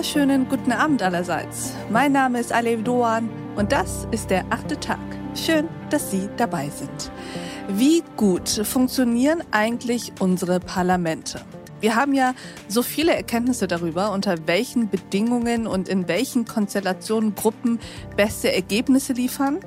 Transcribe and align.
wunderschönen 0.00 0.48
guten 0.48 0.72
Abend 0.72 1.02
allerseits. 1.02 1.74
Mein 1.90 2.12
Name 2.12 2.40
ist 2.40 2.54
Alev 2.54 2.84
Doan 2.84 3.28
und 3.56 3.70
das 3.70 4.08
ist 4.10 4.30
der 4.30 4.46
achte 4.48 4.80
Tag. 4.80 4.98
Schön, 5.34 5.68
dass 5.90 6.10
Sie 6.10 6.30
dabei 6.38 6.70
sind. 6.70 7.12
Wie 7.68 8.02
gut 8.16 8.48
funktionieren 8.48 9.42
eigentlich 9.50 10.12
unsere 10.18 10.58
Parlamente? 10.58 11.42
Wir 11.80 11.96
haben 11.96 12.14
ja 12.14 12.32
so 12.66 12.82
viele 12.82 13.14
Erkenntnisse 13.14 13.68
darüber, 13.68 14.12
unter 14.12 14.46
welchen 14.46 14.88
Bedingungen 14.88 15.66
und 15.66 15.86
in 15.86 16.08
welchen 16.08 16.46
Konstellationen 16.46 17.34
Gruppen 17.34 17.78
beste 18.16 18.50
Ergebnisse 18.50 19.12
liefern. 19.12 19.58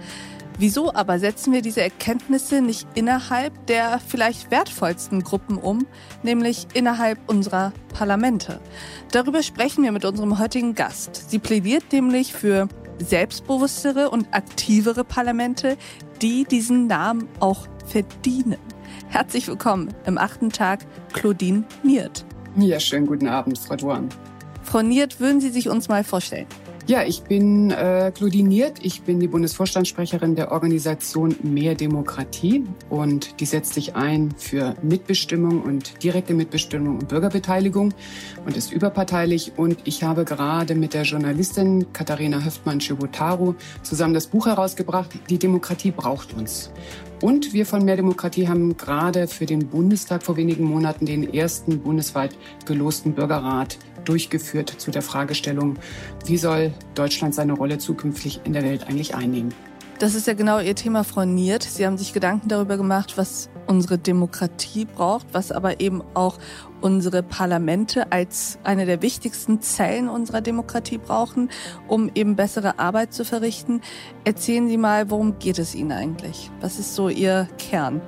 Wieso 0.59 0.93
aber 0.93 1.17
setzen 1.17 1.51
wir 1.51 1.61
diese 1.61 1.81
Erkenntnisse 1.81 2.61
nicht 2.61 2.87
innerhalb 2.93 3.65
der 3.67 3.99
vielleicht 3.99 4.51
wertvollsten 4.51 5.23
Gruppen 5.23 5.57
um, 5.57 5.87
nämlich 6.21 6.67
innerhalb 6.73 7.17
unserer 7.27 7.73
Parlamente? 7.93 8.59
Darüber 9.11 9.41
sprechen 9.41 9.83
wir 9.83 9.91
mit 9.91 10.05
unserem 10.05 10.37
heutigen 10.37 10.75
Gast. 10.75 11.29
Sie 11.29 11.39
plädiert 11.39 11.91
nämlich 11.91 12.33
für 12.33 12.67
selbstbewusstere 12.99 14.11
und 14.11 14.27
aktivere 14.31 15.03
Parlamente, 15.03 15.75
die 16.21 16.45
diesen 16.45 16.85
Namen 16.85 17.27
auch 17.39 17.67
verdienen. 17.87 18.59
Herzlich 19.09 19.47
willkommen 19.47 19.93
im 20.05 20.19
achten 20.19 20.51
Tag, 20.51 20.85
Claudine 21.13 21.63
Niert. 21.83 22.25
Ja, 22.57 22.79
schönen 22.79 23.07
guten 23.07 23.27
Abend, 23.27 23.57
Frau 23.57 23.75
Duan. 23.75 24.09
Frau 24.61 24.83
Niert, 24.83 25.19
würden 25.19 25.41
Sie 25.41 25.49
sich 25.49 25.67
uns 25.67 25.89
mal 25.89 26.03
vorstellen? 26.03 26.47
Ja, 26.85 27.01
ich 27.03 27.23
bin 27.23 27.71
äh, 27.71 28.11
Claudine 28.13 28.49
Niert. 28.49 28.83
Ich 28.83 29.03
bin 29.03 29.21
die 29.21 29.29
Bundesvorstandssprecherin 29.29 30.35
der 30.35 30.51
Organisation 30.51 31.33
Mehr 31.41 31.75
Demokratie 31.75 32.65
und 32.89 33.39
die 33.39 33.45
setzt 33.45 33.73
sich 33.73 33.95
ein 33.95 34.33
für 34.37 34.75
Mitbestimmung 34.81 35.61
und 35.61 36.03
direkte 36.03 36.33
Mitbestimmung 36.33 36.97
und 36.97 37.07
Bürgerbeteiligung 37.07 37.93
und 38.45 38.57
ist 38.57 38.73
überparteilich. 38.73 39.53
Und 39.55 39.77
ich 39.85 40.03
habe 40.03 40.25
gerade 40.25 40.75
mit 40.75 40.93
der 40.93 41.03
Journalistin 41.03 41.93
Katharina 41.93 42.43
Höftmann-Schibotaru 42.43 43.55
zusammen 43.81 44.13
das 44.13 44.27
Buch 44.27 44.47
herausgebracht, 44.47 45.11
Die 45.29 45.39
Demokratie 45.39 45.91
braucht 45.91 46.33
uns. 46.33 46.69
Und 47.21 47.53
wir 47.53 47.65
von 47.65 47.85
Mehr 47.85 47.95
Demokratie 47.95 48.49
haben 48.49 48.75
gerade 48.75 49.29
für 49.29 49.45
den 49.45 49.69
Bundestag 49.69 50.23
vor 50.23 50.35
wenigen 50.35 50.65
Monaten 50.65 51.05
den 51.05 51.33
ersten 51.33 51.79
bundesweit 51.79 52.35
gelosten 52.65 53.13
Bürgerrat 53.13 53.77
durchgeführt 54.05 54.69
zu 54.69 54.91
der 54.91 55.01
Fragestellung, 55.01 55.77
wie 56.25 56.37
soll 56.37 56.73
Deutschland 56.95 57.35
seine 57.35 57.53
Rolle 57.53 57.77
zukünftig 57.77 58.41
in 58.43 58.53
der 58.53 58.63
Welt 58.63 58.87
eigentlich 58.87 59.15
einnehmen. 59.15 59.53
Das 59.99 60.15
ist 60.15 60.27
ja 60.27 60.33
genau 60.33 60.59
Ihr 60.59 60.75
Thema, 60.75 61.03
Frau 61.03 61.23
Niert. 61.23 61.63
Sie 61.63 61.85
haben 61.85 61.97
sich 61.97 62.13
Gedanken 62.13 62.49
darüber 62.49 62.77
gemacht, 62.77 63.13
was 63.15 63.49
unsere 63.67 63.97
Demokratie 63.97 64.85
braucht, 64.85 65.27
was 65.31 65.51
aber 65.51 65.79
eben 65.79 66.03
auch 66.13 66.39
unsere 66.81 67.23
Parlamente 67.23 68.11
als 68.11 68.57
eine 68.63 68.85
der 68.85 69.01
wichtigsten 69.01 69.61
Zellen 69.61 70.09
unserer 70.09 70.41
Demokratie 70.41 70.97
brauchen, 70.97 71.49
um 71.87 72.11
eben 72.15 72.35
bessere 72.35 72.79
Arbeit 72.79 73.13
zu 73.13 73.23
verrichten. 73.23 73.81
Erzählen 74.25 74.67
Sie 74.67 74.77
mal, 74.77 75.09
worum 75.09 75.39
geht 75.39 75.59
es 75.59 75.73
Ihnen 75.75 75.93
eigentlich? 75.93 76.51
Was 76.59 76.79
ist 76.79 76.95
so 76.95 77.07
Ihr 77.07 77.47
Kern? 77.57 78.01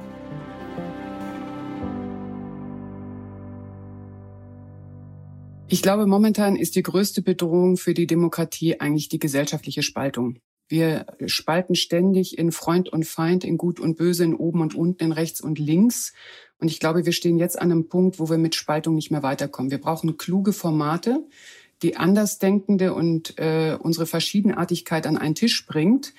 Ich 5.67 5.81
glaube, 5.81 6.05
momentan 6.05 6.55
ist 6.55 6.75
die 6.75 6.83
größte 6.83 7.23
Bedrohung 7.23 7.77
für 7.77 7.95
die 7.95 8.05
Demokratie 8.05 8.80
eigentlich 8.80 9.09
die 9.09 9.17
gesellschaftliche 9.17 9.81
Spaltung. 9.81 10.38
Wir 10.67 11.07
spalten 11.25 11.73
ständig 11.75 12.38
in 12.38 12.52
Freund 12.52 12.89
und 12.89 13.05
Feind, 13.05 13.44
in 13.44 13.57
Gut 13.57 13.80
und 13.80 13.97
Böse, 13.97 14.23
in 14.23 14.35
oben 14.35 14.61
und 14.61 14.75
unten, 14.75 15.03
in 15.03 15.11
rechts 15.11 15.41
und 15.41 15.57
links. 15.57 16.13
Und 16.59 16.69
ich 16.69 16.79
glaube, 16.79 17.06
wir 17.06 17.13
stehen 17.13 17.38
jetzt 17.38 17.59
an 17.59 17.72
einem 17.72 17.89
Punkt, 17.89 18.19
wo 18.19 18.29
wir 18.29 18.38
mit 18.38 18.53
Spaltung 18.53 18.94
nicht 18.94 19.09
mehr 19.09 19.23
weiterkommen. 19.23 19.72
Wir 19.72 19.81
brauchen 19.81 20.17
kluge 20.17 20.53
Formate, 20.53 21.23
die 21.81 21.97
Andersdenkende 21.97 22.94
und 22.94 23.38
äh, 23.39 23.75
unsere 23.79 24.06
Verschiedenartigkeit 24.06 25.07
an 25.07 25.18
einen 25.18 25.35
Tisch 25.35 25.66
bringt 25.66 26.13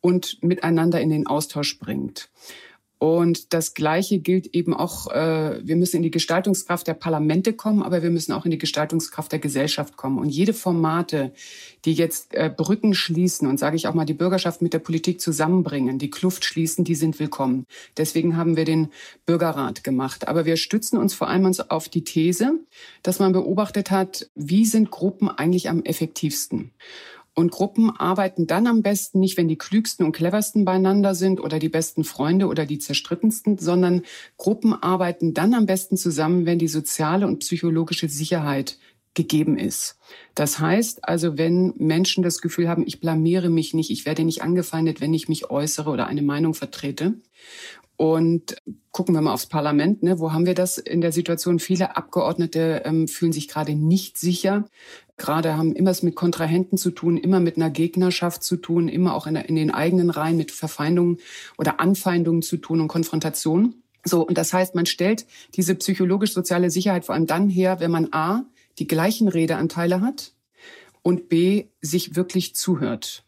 und 0.00 0.42
miteinander 0.42 1.00
in 1.00 1.10
den 1.10 1.26
Austausch 1.26 1.78
bringt. 1.78 2.30
Und 3.02 3.52
das 3.52 3.74
Gleiche 3.74 4.20
gilt 4.20 4.54
eben 4.54 4.72
auch, 4.72 5.10
äh, 5.10 5.58
wir 5.66 5.74
müssen 5.74 5.96
in 5.96 6.02
die 6.04 6.12
Gestaltungskraft 6.12 6.86
der 6.86 6.94
Parlamente 6.94 7.52
kommen, 7.52 7.82
aber 7.82 8.00
wir 8.04 8.10
müssen 8.10 8.30
auch 8.30 8.44
in 8.44 8.52
die 8.52 8.58
Gestaltungskraft 8.58 9.32
der 9.32 9.40
Gesellschaft 9.40 9.96
kommen. 9.96 10.20
Und 10.20 10.28
jede 10.28 10.54
Formate, 10.54 11.32
die 11.84 11.94
jetzt 11.94 12.32
äh, 12.32 12.48
Brücken 12.48 12.94
schließen 12.94 13.48
und 13.48 13.58
sage 13.58 13.74
ich 13.74 13.88
auch 13.88 13.94
mal 13.94 14.04
die 14.04 14.14
Bürgerschaft 14.14 14.62
mit 14.62 14.72
der 14.72 14.78
Politik 14.78 15.20
zusammenbringen, 15.20 15.98
die 15.98 16.10
Kluft 16.10 16.44
schließen, 16.44 16.84
die 16.84 16.94
sind 16.94 17.18
willkommen. 17.18 17.66
Deswegen 17.96 18.36
haben 18.36 18.56
wir 18.56 18.64
den 18.64 18.86
Bürgerrat 19.26 19.82
gemacht. 19.82 20.28
Aber 20.28 20.44
wir 20.44 20.56
stützen 20.56 20.96
uns 20.96 21.12
vor 21.12 21.26
allem 21.28 21.52
auf 21.70 21.88
die 21.88 22.04
These, 22.04 22.60
dass 23.02 23.18
man 23.18 23.32
beobachtet 23.32 23.90
hat, 23.90 24.30
wie 24.36 24.64
sind 24.64 24.92
Gruppen 24.92 25.28
eigentlich 25.28 25.68
am 25.68 25.82
effektivsten. 25.82 26.70
Und 27.34 27.50
Gruppen 27.50 27.90
arbeiten 27.90 28.46
dann 28.46 28.66
am 28.66 28.82
besten 28.82 29.20
nicht, 29.20 29.38
wenn 29.38 29.48
die 29.48 29.56
klügsten 29.56 30.04
und 30.04 30.12
cleversten 30.12 30.64
beieinander 30.64 31.14
sind 31.14 31.40
oder 31.40 31.58
die 31.58 31.70
besten 31.70 32.04
Freunde 32.04 32.46
oder 32.46 32.66
die 32.66 32.78
zerstrittensten, 32.78 33.56
sondern 33.56 34.02
Gruppen 34.36 34.74
arbeiten 34.74 35.32
dann 35.32 35.54
am 35.54 35.64
besten 35.64 35.96
zusammen, 35.96 36.44
wenn 36.44 36.58
die 36.58 36.68
soziale 36.68 37.26
und 37.26 37.38
psychologische 37.38 38.08
Sicherheit 38.08 38.78
gegeben 39.14 39.58
ist. 39.58 39.98
Das 40.34 40.58
heißt 40.58 41.08
also, 41.08 41.36
wenn 41.38 41.74
Menschen 41.76 42.22
das 42.22 42.40
Gefühl 42.40 42.68
haben, 42.68 42.84
ich 42.86 43.00
blamiere 43.00 43.50
mich 43.50 43.74
nicht, 43.74 43.90
ich 43.90 44.06
werde 44.06 44.24
nicht 44.24 44.42
angefeindet, 44.42 45.00
wenn 45.00 45.14
ich 45.14 45.28
mich 45.28 45.50
äußere 45.50 45.90
oder 45.90 46.06
eine 46.06 46.22
Meinung 46.22 46.54
vertrete. 46.54 47.14
Und 47.96 48.56
gucken 48.90 49.14
wir 49.14 49.20
mal 49.20 49.32
aufs 49.32 49.46
Parlament. 49.46 50.02
Ne? 50.02 50.18
Wo 50.18 50.32
haben 50.32 50.46
wir 50.46 50.54
das 50.54 50.78
in 50.78 51.00
der 51.00 51.12
Situation? 51.12 51.58
Viele 51.58 51.96
Abgeordnete 51.96 52.82
ähm, 52.84 53.06
fühlen 53.06 53.32
sich 53.32 53.48
gerade 53.48 53.74
nicht 53.74 54.18
sicher. 54.18 54.64
Gerade 55.16 55.56
haben 55.56 55.74
immer 55.74 55.90
es 55.90 56.02
mit 56.02 56.14
Kontrahenten 56.14 56.78
zu 56.78 56.90
tun, 56.90 57.16
immer 57.16 57.38
mit 57.38 57.56
einer 57.56 57.70
Gegnerschaft 57.70 58.42
zu 58.42 58.56
tun, 58.56 58.88
immer 58.88 59.14
auch 59.14 59.26
in, 59.26 59.36
in 59.36 59.56
den 59.56 59.70
eigenen 59.70 60.10
Reihen 60.10 60.36
mit 60.36 60.50
Verfeindungen 60.50 61.18
oder 61.58 61.80
Anfeindungen 61.80 62.42
zu 62.42 62.56
tun 62.56 62.80
und 62.80 62.88
Konfrontation. 62.88 63.74
So, 64.04 64.26
und 64.26 64.36
das 64.36 64.52
heißt, 64.52 64.74
man 64.74 64.86
stellt 64.86 65.26
diese 65.54 65.74
psychologisch-soziale 65.74 66.70
Sicherheit 66.70 67.04
vor 67.04 67.14
allem 67.14 67.26
dann 67.26 67.48
her, 67.48 67.78
wenn 67.78 67.90
man 67.90 68.08
A, 68.12 68.44
die 68.78 68.86
gleichen 68.86 69.28
Redeanteile 69.28 70.00
hat 70.00 70.32
und 71.02 71.28
B, 71.28 71.66
sich 71.80 72.16
wirklich 72.16 72.56
zuhört 72.56 73.24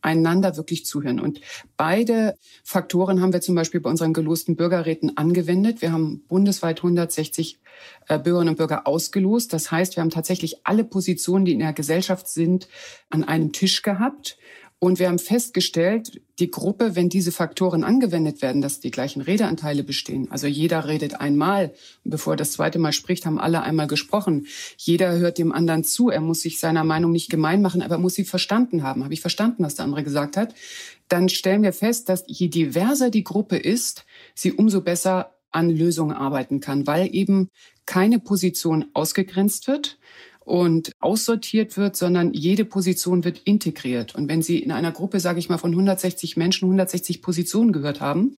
einander 0.00 0.56
wirklich 0.56 0.86
zuhören. 0.86 1.20
Und 1.20 1.40
beide 1.76 2.34
Faktoren 2.64 3.20
haben 3.20 3.32
wir 3.32 3.40
zum 3.40 3.54
Beispiel 3.54 3.80
bei 3.80 3.90
unseren 3.90 4.12
gelosten 4.12 4.56
Bürgerräten 4.56 5.16
angewendet. 5.16 5.82
Wir 5.82 5.92
haben 5.92 6.22
bundesweit 6.28 6.78
160 6.78 7.58
äh, 8.08 8.18
Bürgerinnen 8.18 8.50
und 8.50 8.58
Bürger 8.58 8.86
ausgelost. 8.86 9.52
Das 9.52 9.70
heißt, 9.70 9.96
wir 9.96 10.02
haben 10.02 10.10
tatsächlich 10.10 10.66
alle 10.66 10.84
Positionen, 10.84 11.44
die 11.44 11.52
in 11.52 11.60
der 11.60 11.72
Gesellschaft 11.72 12.28
sind, 12.28 12.68
an 13.10 13.24
einem 13.24 13.52
Tisch 13.52 13.82
gehabt 13.82 14.38
und 14.80 15.00
wir 15.00 15.08
haben 15.08 15.18
festgestellt, 15.18 16.20
die 16.38 16.52
Gruppe, 16.52 16.94
wenn 16.94 17.08
diese 17.08 17.32
Faktoren 17.32 17.82
angewendet 17.82 18.42
werden, 18.42 18.62
dass 18.62 18.78
die 18.78 18.92
gleichen 18.92 19.20
Redeanteile 19.20 19.82
bestehen. 19.82 20.30
Also 20.30 20.46
jeder 20.46 20.86
redet 20.86 21.20
einmal. 21.20 21.74
Bevor 22.04 22.34
er 22.34 22.36
das 22.36 22.52
zweite 22.52 22.78
Mal 22.78 22.92
spricht, 22.92 23.26
haben 23.26 23.40
alle 23.40 23.62
einmal 23.62 23.88
gesprochen. 23.88 24.46
Jeder 24.76 25.18
hört 25.18 25.38
dem 25.38 25.50
anderen 25.50 25.82
zu. 25.82 26.10
Er 26.10 26.20
muss 26.20 26.42
sich 26.42 26.60
seiner 26.60 26.84
Meinung 26.84 27.10
nicht 27.10 27.28
gemein 27.28 27.60
machen, 27.60 27.82
aber 27.82 27.96
er 27.96 28.00
muss 28.00 28.14
sie 28.14 28.24
verstanden 28.24 28.84
haben. 28.84 29.02
Habe 29.02 29.14
ich 29.14 29.20
verstanden, 29.20 29.64
was 29.64 29.74
der 29.74 29.84
andere 29.84 30.04
gesagt 30.04 30.36
hat? 30.36 30.54
Dann 31.08 31.28
stellen 31.28 31.64
wir 31.64 31.72
fest, 31.72 32.08
dass 32.08 32.22
je 32.28 32.46
diverser 32.46 33.10
die 33.10 33.24
Gruppe 33.24 33.56
ist, 33.56 34.04
sie 34.34 34.52
umso 34.52 34.80
besser 34.80 35.34
an 35.50 35.70
Lösungen 35.70 36.16
arbeiten 36.16 36.60
kann, 36.60 36.86
weil 36.86 37.12
eben 37.12 37.48
keine 37.84 38.20
Position 38.20 38.84
ausgegrenzt 38.92 39.66
wird, 39.66 39.98
und 40.48 40.92
aussortiert 40.98 41.76
wird, 41.76 41.94
sondern 41.94 42.32
jede 42.32 42.64
Position 42.64 43.22
wird 43.22 43.42
integriert. 43.44 44.14
Und 44.14 44.30
wenn 44.30 44.40
Sie 44.40 44.58
in 44.58 44.72
einer 44.72 44.92
Gruppe, 44.92 45.20
sage 45.20 45.38
ich 45.38 45.50
mal, 45.50 45.58
von 45.58 45.72
160 45.72 46.38
Menschen 46.38 46.64
160 46.64 47.20
Positionen 47.20 47.70
gehört 47.70 48.00
haben, 48.00 48.34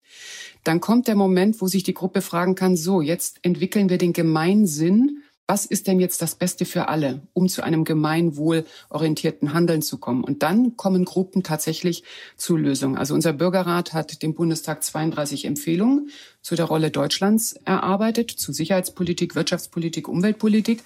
dann 0.65 0.81
kommt 0.81 1.07
der 1.07 1.15
Moment, 1.15 1.61
wo 1.61 1.69
sich 1.69 1.85
die 1.85 1.95
Gruppe 1.95 2.21
fragen 2.21 2.57
kann, 2.57 2.77
so, 2.77 3.01
jetzt 3.01 3.39
entwickeln 3.43 3.89
wir 3.89 3.97
den 3.97 4.13
Gemeinsinn. 4.13 5.23
Was 5.47 5.65
ist 5.67 5.87
denn 5.87 6.01
jetzt 6.01 6.21
das 6.21 6.35
Beste 6.35 6.65
für 6.65 6.89
alle, 6.89 7.23
um 7.33 7.49
zu 7.49 7.63
einem 7.63 7.85
gemeinwohlorientierten 7.85 9.55
Handeln 9.55 9.81
zu 9.81 9.99
kommen? 9.99 10.25
Und 10.25 10.43
dann 10.43 10.77
kommen 10.77 11.05
Gruppen 11.05 11.45
tatsächlich 11.45 12.03
zu 12.37 12.57
Lösungen. 12.57 12.99
Also 12.99 13.15
unser 13.15 13.33
Bürgerrat 13.33 13.93
hat 13.93 14.25
dem 14.25 14.35
Bundestag 14.35 14.83
32 14.83 15.45
Empfehlungen 15.45 16.11
zu 16.43 16.57
der 16.57 16.65
Rolle 16.65 16.91
Deutschlands 16.91 17.53
erarbeitet, 17.65 18.33
zu 18.33 18.53
Sicherheitspolitik, 18.53 19.37
Wirtschaftspolitik, 19.37 20.09
Umweltpolitik. 20.09 20.83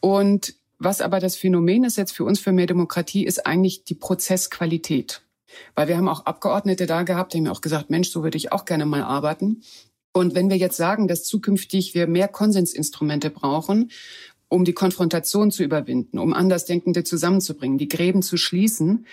Und 0.00 0.54
was 0.78 1.00
aber 1.00 1.20
das 1.20 1.36
Phänomen 1.36 1.84
ist 1.84 1.96
jetzt 1.96 2.12
für 2.12 2.24
uns 2.24 2.40
für 2.40 2.52
mehr 2.52 2.66
Demokratie, 2.66 3.24
ist 3.24 3.46
eigentlich 3.46 3.84
die 3.84 3.94
Prozessqualität. 3.94 5.22
Weil 5.74 5.88
wir 5.88 5.96
haben 5.96 6.08
auch 6.08 6.26
Abgeordnete 6.26 6.86
da 6.86 7.02
gehabt, 7.02 7.32
die 7.32 7.38
haben 7.38 7.48
auch 7.48 7.60
gesagt, 7.60 7.90
Mensch, 7.90 8.10
so 8.10 8.22
würde 8.22 8.36
ich 8.36 8.52
auch 8.52 8.64
gerne 8.64 8.84
mal 8.84 9.02
arbeiten. 9.02 9.62
Und 10.12 10.34
wenn 10.34 10.50
wir 10.50 10.56
jetzt 10.56 10.76
sagen, 10.76 11.08
dass 11.08 11.24
zukünftig 11.24 11.94
wir 11.94 12.06
mehr 12.06 12.28
Konsensinstrumente 12.28 13.30
brauchen, 13.30 13.90
um 14.48 14.64
die 14.64 14.72
Konfrontation 14.72 15.50
zu 15.50 15.62
überwinden, 15.62 16.18
um 16.18 16.32
Andersdenkende 16.32 17.04
zusammenzubringen, 17.04 17.78
die 17.78 17.88
Gräben 17.88 18.22
zu 18.22 18.36
schließen, 18.36 19.06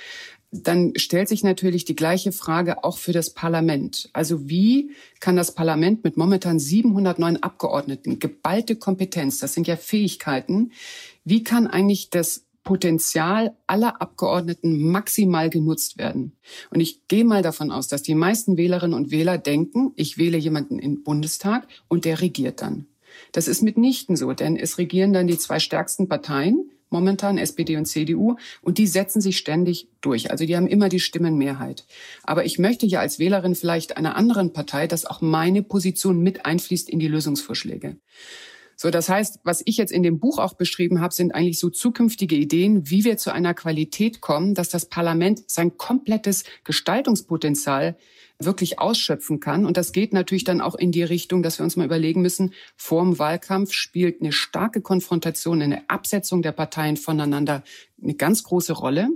dann 0.54 0.94
stellt 0.98 1.28
sich 1.28 1.44
natürlich 1.44 1.84
die 1.84 1.96
gleiche 1.96 2.32
Frage 2.32 2.84
auch 2.84 2.98
für 2.98 3.12
das 3.12 3.32
Parlament. 3.32 4.10
Also 4.14 4.48
wie 4.48 4.92
kann 5.20 5.36
das 5.36 5.56
Parlament 5.56 6.04
mit 6.04 6.16
momentan 6.16 6.60
709 6.60 7.38
Abgeordneten, 7.38 8.20
geballte 8.20 8.76
Kompetenz, 8.76 9.40
das 9.40 9.54
sind 9.54 9.68
ja 9.68 9.76
Fähigkeiten, 9.76 10.72
wie 11.26 11.44
kann 11.44 11.66
eigentlich 11.66 12.12
das 12.12 12.46
Potenzial 12.64 13.56
aller 13.68 14.02
Abgeordneten 14.02 14.90
maximal 14.90 15.50
genutzt 15.50 15.98
werden. 15.98 16.34
Und 16.70 16.80
ich 16.80 17.08
gehe 17.08 17.26
mal 17.26 17.42
davon 17.42 17.72
aus, 17.72 17.88
dass 17.88 18.04
die 18.04 18.16
meisten 18.16 18.56
Wählerinnen 18.56 18.96
und 18.96 19.12
Wähler 19.12 19.38
denken, 19.38 19.92
ich 19.96 20.18
wähle 20.18 20.38
jemanden 20.38 20.80
im 20.80 21.04
Bundestag 21.04 21.68
und 21.90 22.06
der 22.06 22.22
regiert 22.22 22.62
dann. 22.62 22.86
Das 23.32 23.48
ist 23.48 23.64
mitnichten 23.64 24.16
so, 24.16 24.32
denn 24.34 24.56
es 24.56 24.78
regieren 24.78 25.14
dann 25.14 25.28
die 25.28 25.38
zwei 25.38 25.60
stärksten 25.60 26.08
Parteien, 26.08 26.70
momentan 26.94 27.38
SPD 27.38 27.76
und 27.76 27.86
CDU, 27.86 28.38
und 28.62 28.78
die 28.78 28.88
setzen 28.88 29.20
sich 29.20 29.38
ständig 29.38 29.90
durch. 30.00 30.32
Also 30.32 30.46
die 30.46 30.56
haben 30.56 30.68
immer 30.68 30.88
die 30.88 31.02
Stimmenmehrheit. 31.02 31.86
Aber 32.24 32.46
ich 32.46 32.60
möchte 32.60 32.86
ja 32.86 33.02
als 33.02 33.20
Wählerin 33.20 33.56
vielleicht 33.56 33.98
einer 33.98 34.16
anderen 34.16 34.54
Partei, 34.54 34.88
dass 34.88 35.06
auch 35.06 35.20
meine 35.20 35.64
Position 35.64 36.22
mit 36.22 36.46
einfließt 36.46 36.90
in 36.90 37.00
die 37.00 37.10
Lösungsvorschläge. 37.10 37.98
So, 38.76 38.90
das 38.90 39.10
heißt, 39.10 39.40
was 39.44 39.62
ich 39.66 39.78
jetzt 39.78 39.92
in 39.92 40.04
dem 40.04 40.20
Buch 40.20 40.40
auch 40.40 40.54
beschrieben 40.54 41.00
habe, 41.02 41.14
sind 41.14 41.34
eigentlich 41.34 41.60
so 41.60 41.70
zukünftige 41.70 42.36
Ideen, 42.36 42.90
wie 42.90 43.04
wir 43.04 43.18
zu 43.18 43.32
einer 43.32 43.54
Qualität 43.54 44.22
kommen, 44.22 44.56
dass 44.56 44.70
das 44.70 44.88
Parlament 44.88 45.50
sein 45.50 45.78
komplettes 45.78 46.44
Gestaltungspotenzial 46.64 47.98
wirklich 48.40 48.80
ausschöpfen 48.80 49.40
kann. 49.40 49.66
Und 49.66 49.78
das 49.78 49.92
geht 49.92 50.14
natürlich 50.14 50.44
dann 50.44 50.62
auch 50.62 50.76
in 50.76 50.92
die 50.92 51.04
Richtung, 51.04 51.44
dass 51.44 51.60
wir 51.60 51.64
uns 51.64 51.76
mal 51.76 51.86
überlegen 51.86 52.22
müssen, 52.22 52.54
vorm 52.76 53.20
Wahlkampf 53.20 53.74
spielt 53.74 54.22
eine 54.22 54.32
starke 54.32 54.82
Konfrontation, 54.82 55.62
eine 55.62 55.90
Absetzung 55.90 56.42
der 56.42 56.52
Parteien 56.52 56.98
voneinander 56.98 57.64
eine 58.02 58.16
ganz 58.16 58.44
große 58.44 58.74
Rolle. 58.74 59.10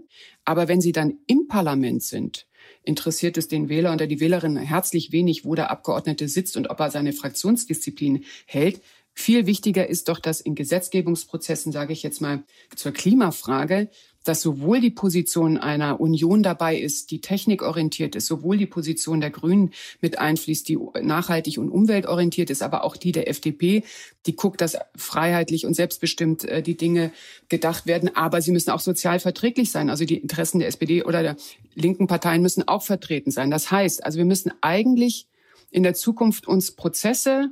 Aber 0.45 0.67
wenn 0.67 0.81
sie 0.81 0.91
dann 0.91 1.19
im 1.27 1.47
Parlament 1.47 2.03
sind, 2.03 2.47
interessiert 2.83 3.37
es 3.37 3.47
den 3.47 3.69
Wähler 3.69 3.93
oder 3.93 4.07
die 4.07 4.19
Wählerin 4.19 4.57
herzlich 4.57 5.11
wenig, 5.11 5.45
wo 5.45 5.55
der 5.55 5.71
Abgeordnete 5.71 6.27
sitzt 6.27 6.57
und 6.57 6.69
ob 6.69 6.79
er 6.79 6.91
seine 6.91 7.13
Fraktionsdisziplin 7.13 8.23
hält. 8.45 8.81
Viel 9.13 9.45
wichtiger 9.47 9.87
ist 9.87 10.09
doch, 10.09 10.19
dass 10.19 10.41
in 10.41 10.53
Gesetzgebungsprozessen, 10.53 11.71
sage 11.71 11.91
ich 11.91 12.03
jetzt 12.03 12.21
mal 12.21 12.43
zur 12.75 12.91
Klimafrage, 12.91 13.89
dass 14.27 14.41
sowohl 14.41 14.81
die 14.81 14.89
Position 14.89 15.57
einer 15.57 15.99
Union 15.99 16.43
dabei 16.43 16.77
ist, 16.77 17.11
die 17.11 17.21
technikorientiert 17.21 18.15
ist, 18.15 18.27
sowohl 18.27 18.57
die 18.57 18.65
Position 18.65 19.21
der 19.21 19.29
Grünen 19.29 19.71
mit 20.01 20.19
einfließt, 20.19 20.67
die 20.67 20.77
nachhaltig 21.01 21.57
und 21.57 21.69
umweltorientiert 21.69 22.49
ist, 22.49 22.61
aber 22.61 22.83
auch 22.83 22.97
die 22.97 23.11
der 23.11 23.29
FDP, 23.29 23.83
die 24.25 24.35
guckt, 24.35 24.61
dass 24.61 24.77
freiheitlich 24.95 25.65
und 25.65 25.73
selbstbestimmt 25.73 26.43
äh, 26.45 26.61
die 26.61 26.75
Dinge 26.75 27.11
gedacht 27.49 27.87
werden, 27.87 28.15
aber 28.15 28.41
sie 28.41 28.51
müssen 28.51 28.71
auch 28.71 28.81
sozial 28.81 29.19
verträglich 29.19 29.71
sein. 29.71 29.89
Also 29.89 30.05
die 30.05 30.17
Interessen 30.17 30.59
der 30.59 30.67
SPD 30.67 31.03
oder 31.03 31.21
der 31.21 31.37
linken 31.75 32.07
Parteien 32.07 32.41
müssen 32.41 32.67
auch 32.67 32.83
vertreten 32.83 33.31
sein. 33.31 33.49
Das 33.49 33.71
heißt, 33.71 34.03
also 34.03 34.17
wir 34.17 34.25
müssen 34.25 34.51
eigentlich 34.61 35.27
in 35.71 35.83
der 35.83 35.93
Zukunft 35.93 36.47
uns 36.47 36.71
Prozesse 36.71 37.51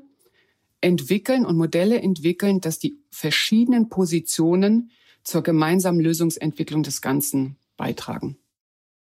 entwickeln 0.81 1.45
und 1.45 1.57
Modelle 1.57 2.01
entwickeln, 2.01 2.61
dass 2.61 2.79
die 2.79 2.97
verschiedenen 3.09 3.89
Positionen 3.89 4.91
zur 5.25 5.43
gemeinsamen 5.43 5.99
Lösungsentwicklung 5.99 6.83
des 6.83 7.01
Ganzen 7.01 7.57
beitragen. 7.75 8.37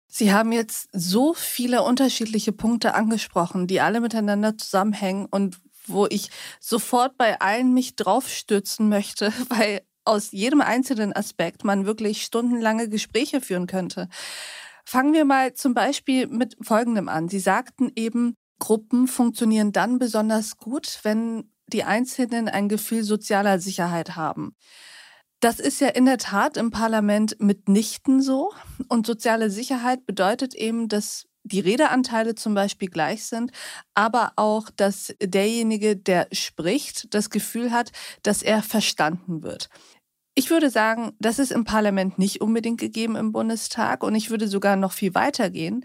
Sie 0.07 0.31
haben 0.31 0.51
jetzt 0.51 0.89
so 0.93 1.33
viele 1.33 1.81
unterschiedliche 1.83 2.51
Punkte 2.51 2.93
angesprochen, 2.93 3.67
die 3.67 3.81
alle 3.81 3.99
miteinander 3.99 4.57
zusammenhängen 4.57 5.25
und 5.25 5.57
wo 5.87 6.05
ich 6.05 6.29
sofort 6.59 7.17
bei 7.17 7.41
allen 7.41 7.73
mich 7.73 7.95
draufstürzen 7.95 8.87
möchte, 8.87 9.33
weil 9.49 9.81
aus 10.05 10.31
jedem 10.31 10.61
einzelnen 10.61 11.13
Aspekt 11.13 11.63
man 11.63 11.85
wirklich 11.85 12.23
stundenlange 12.23 12.89
Gespräche 12.89 13.41
führen 13.41 13.67
könnte. 13.67 14.07
Fangen 14.85 15.13
wir 15.13 15.25
mal 15.25 15.53
zum 15.53 15.73
Beispiel 15.73 16.27
mit 16.27 16.57
Folgendem 16.61 17.09
an. 17.09 17.29
Sie 17.29 17.39
sagten 17.39 17.91
eben, 17.95 18.35
Gruppen 18.59 19.07
funktionieren 19.07 19.71
dann 19.71 19.97
besonders 19.97 20.57
gut, 20.57 20.99
wenn 21.03 21.51
die 21.67 21.85
Einzelnen 21.85 22.49
ein 22.49 22.69
Gefühl 22.69 23.03
sozialer 23.03 23.59
Sicherheit 23.59 24.15
haben. 24.15 24.55
Das 25.43 25.59
ist 25.59 25.81
ja 25.81 25.89
in 25.89 26.05
der 26.05 26.19
Tat 26.19 26.55
im 26.55 26.71
Parlament 26.71 27.35
mitnichten 27.41 28.21
so. 28.21 28.53
Und 28.87 29.05
soziale 29.05 29.49
Sicherheit 29.49 30.05
bedeutet 30.05 30.55
eben, 30.55 30.87
dass 30.87 31.25
die 31.43 31.59
Redeanteile 31.59 32.35
zum 32.35 32.53
Beispiel 32.53 32.87
gleich 32.87 33.25
sind, 33.25 33.51
aber 33.93 34.31
auch, 34.37 34.69
dass 34.69 35.13
derjenige, 35.21 35.97
der 35.97 36.29
spricht, 36.31 37.13
das 37.13 37.29
Gefühl 37.29 37.73
hat, 37.73 37.91
dass 38.21 38.41
er 38.41 38.63
verstanden 38.63 39.43
wird. 39.43 39.67
Ich 40.33 40.49
würde 40.49 40.69
sagen, 40.69 41.11
das 41.19 41.39
ist 41.39 41.51
im 41.51 41.65
Parlament 41.65 42.17
nicht 42.17 42.39
unbedingt 42.39 42.79
gegeben 42.79 43.17
im 43.17 43.33
Bundestag 43.33 44.01
und 44.01 44.15
ich 44.15 44.29
würde 44.29 44.47
sogar 44.47 44.77
noch 44.77 44.93
viel 44.93 45.13
weiter 45.13 45.49
gehen 45.49 45.83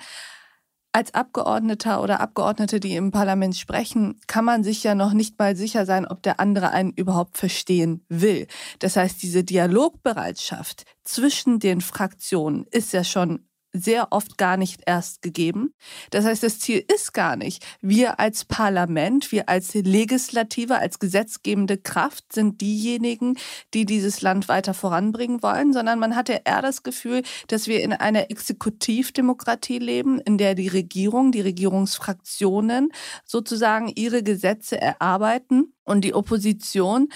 als 0.92 1.14
Abgeordneter 1.14 2.02
oder 2.02 2.20
Abgeordnete, 2.20 2.80
die 2.80 2.96
im 2.96 3.10
Parlament 3.10 3.56
sprechen, 3.56 4.20
kann 4.26 4.44
man 4.44 4.64
sich 4.64 4.82
ja 4.82 4.94
noch 4.94 5.12
nicht 5.12 5.38
mal 5.38 5.54
sicher 5.56 5.86
sein, 5.86 6.06
ob 6.06 6.22
der 6.22 6.40
andere 6.40 6.70
einen 6.70 6.92
überhaupt 6.92 7.36
verstehen 7.36 8.04
will. 8.08 8.46
Das 8.78 8.96
heißt, 8.96 9.22
diese 9.22 9.44
Dialogbereitschaft 9.44 10.84
zwischen 11.04 11.58
den 11.58 11.80
Fraktionen 11.80 12.66
ist 12.70 12.92
ja 12.92 13.04
schon 13.04 13.47
sehr 13.72 14.08
oft 14.12 14.38
gar 14.38 14.56
nicht 14.56 14.82
erst 14.86 15.22
gegeben. 15.22 15.74
Das 16.10 16.24
heißt, 16.24 16.42
das 16.42 16.58
Ziel 16.58 16.84
ist 16.92 17.12
gar 17.12 17.36
nicht, 17.36 17.64
wir 17.80 18.18
als 18.18 18.44
Parlament, 18.44 19.30
wir 19.32 19.48
als 19.48 19.74
Legislative, 19.74 20.78
als 20.78 20.98
gesetzgebende 20.98 21.76
Kraft 21.76 22.32
sind 22.32 22.60
diejenigen, 22.60 23.36
die 23.74 23.84
dieses 23.84 24.22
Land 24.22 24.48
weiter 24.48 24.74
voranbringen 24.74 25.42
wollen, 25.42 25.72
sondern 25.72 25.98
man 25.98 26.16
hat 26.16 26.28
ja 26.28 26.38
eher 26.44 26.62
das 26.62 26.82
Gefühl, 26.82 27.22
dass 27.48 27.66
wir 27.66 27.82
in 27.82 27.92
einer 27.92 28.30
Exekutivdemokratie 28.30 29.78
leben, 29.78 30.20
in 30.20 30.38
der 30.38 30.54
die 30.54 30.68
Regierung, 30.68 31.32
die 31.32 31.40
Regierungsfraktionen 31.40 32.90
sozusagen 33.24 33.92
ihre 33.94 34.22
Gesetze 34.22 34.80
erarbeiten 34.80 35.74
und 35.84 36.02
die 36.02 36.14
Opposition 36.14 37.08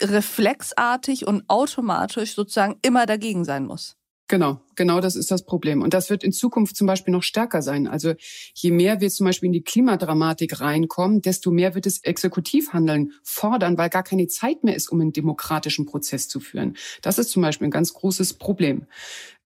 reflexartig 0.00 1.26
und 1.26 1.44
automatisch 1.48 2.34
sozusagen 2.34 2.78
immer 2.82 3.06
dagegen 3.06 3.44
sein 3.44 3.66
muss. 3.66 3.97
Genau, 4.28 4.60
genau 4.76 5.00
das 5.00 5.16
ist 5.16 5.30
das 5.30 5.46
Problem. 5.46 5.80
Und 5.80 5.94
das 5.94 6.10
wird 6.10 6.22
in 6.22 6.32
Zukunft 6.32 6.76
zum 6.76 6.86
Beispiel 6.86 7.12
noch 7.12 7.22
stärker 7.22 7.62
sein. 7.62 7.86
Also 7.86 8.12
je 8.52 8.70
mehr 8.70 9.00
wir 9.00 9.08
zum 9.08 9.24
Beispiel 9.24 9.46
in 9.46 9.54
die 9.54 9.62
Klimadramatik 9.64 10.60
reinkommen, 10.60 11.22
desto 11.22 11.50
mehr 11.50 11.74
wird 11.74 11.86
es 11.86 12.04
Exekutivhandeln 12.04 13.12
fordern, 13.22 13.78
weil 13.78 13.88
gar 13.88 14.02
keine 14.02 14.26
Zeit 14.26 14.64
mehr 14.64 14.76
ist, 14.76 14.92
um 14.92 15.00
einen 15.00 15.14
demokratischen 15.14 15.86
Prozess 15.86 16.28
zu 16.28 16.40
führen. 16.40 16.76
Das 17.00 17.18
ist 17.18 17.30
zum 17.30 17.40
Beispiel 17.40 17.68
ein 17.68 17.72
ganz 17.72 17.94
großes 17.94 18.34
Problem. 18.34 18.84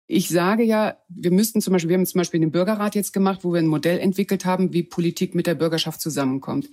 Ich 0.09 0.29
sage 0.29 0.65
ja, 0.65 0.97
wir 1.09 1.31
müssten 1.31 1.61
zum 1.61 1.73
Beispiel, 1.73 1.91
wir 1.91 1.97
haben 1.97 2.07
zum 2.07 2.19
Beispiel 2.19 2.41
den 2.41 2.51
Bürgerrat 2.51 2.97
jetzt 2.97 3.13
gemacht, 3.13 3.45
wo 3.45 3.53
wir 3.53 3.61
ein 3.61 3.69
Modell 3.69 4.01
entwickelt 4.01 4.45
haben, 4.45 4.73
wie 4.73 4.83
Politik 4.83 5.37
mit 5.37 5.47
der 5.47 5.55
Bürgerschaft 5.55 6.01
zusammenkommt. 6.01 6.69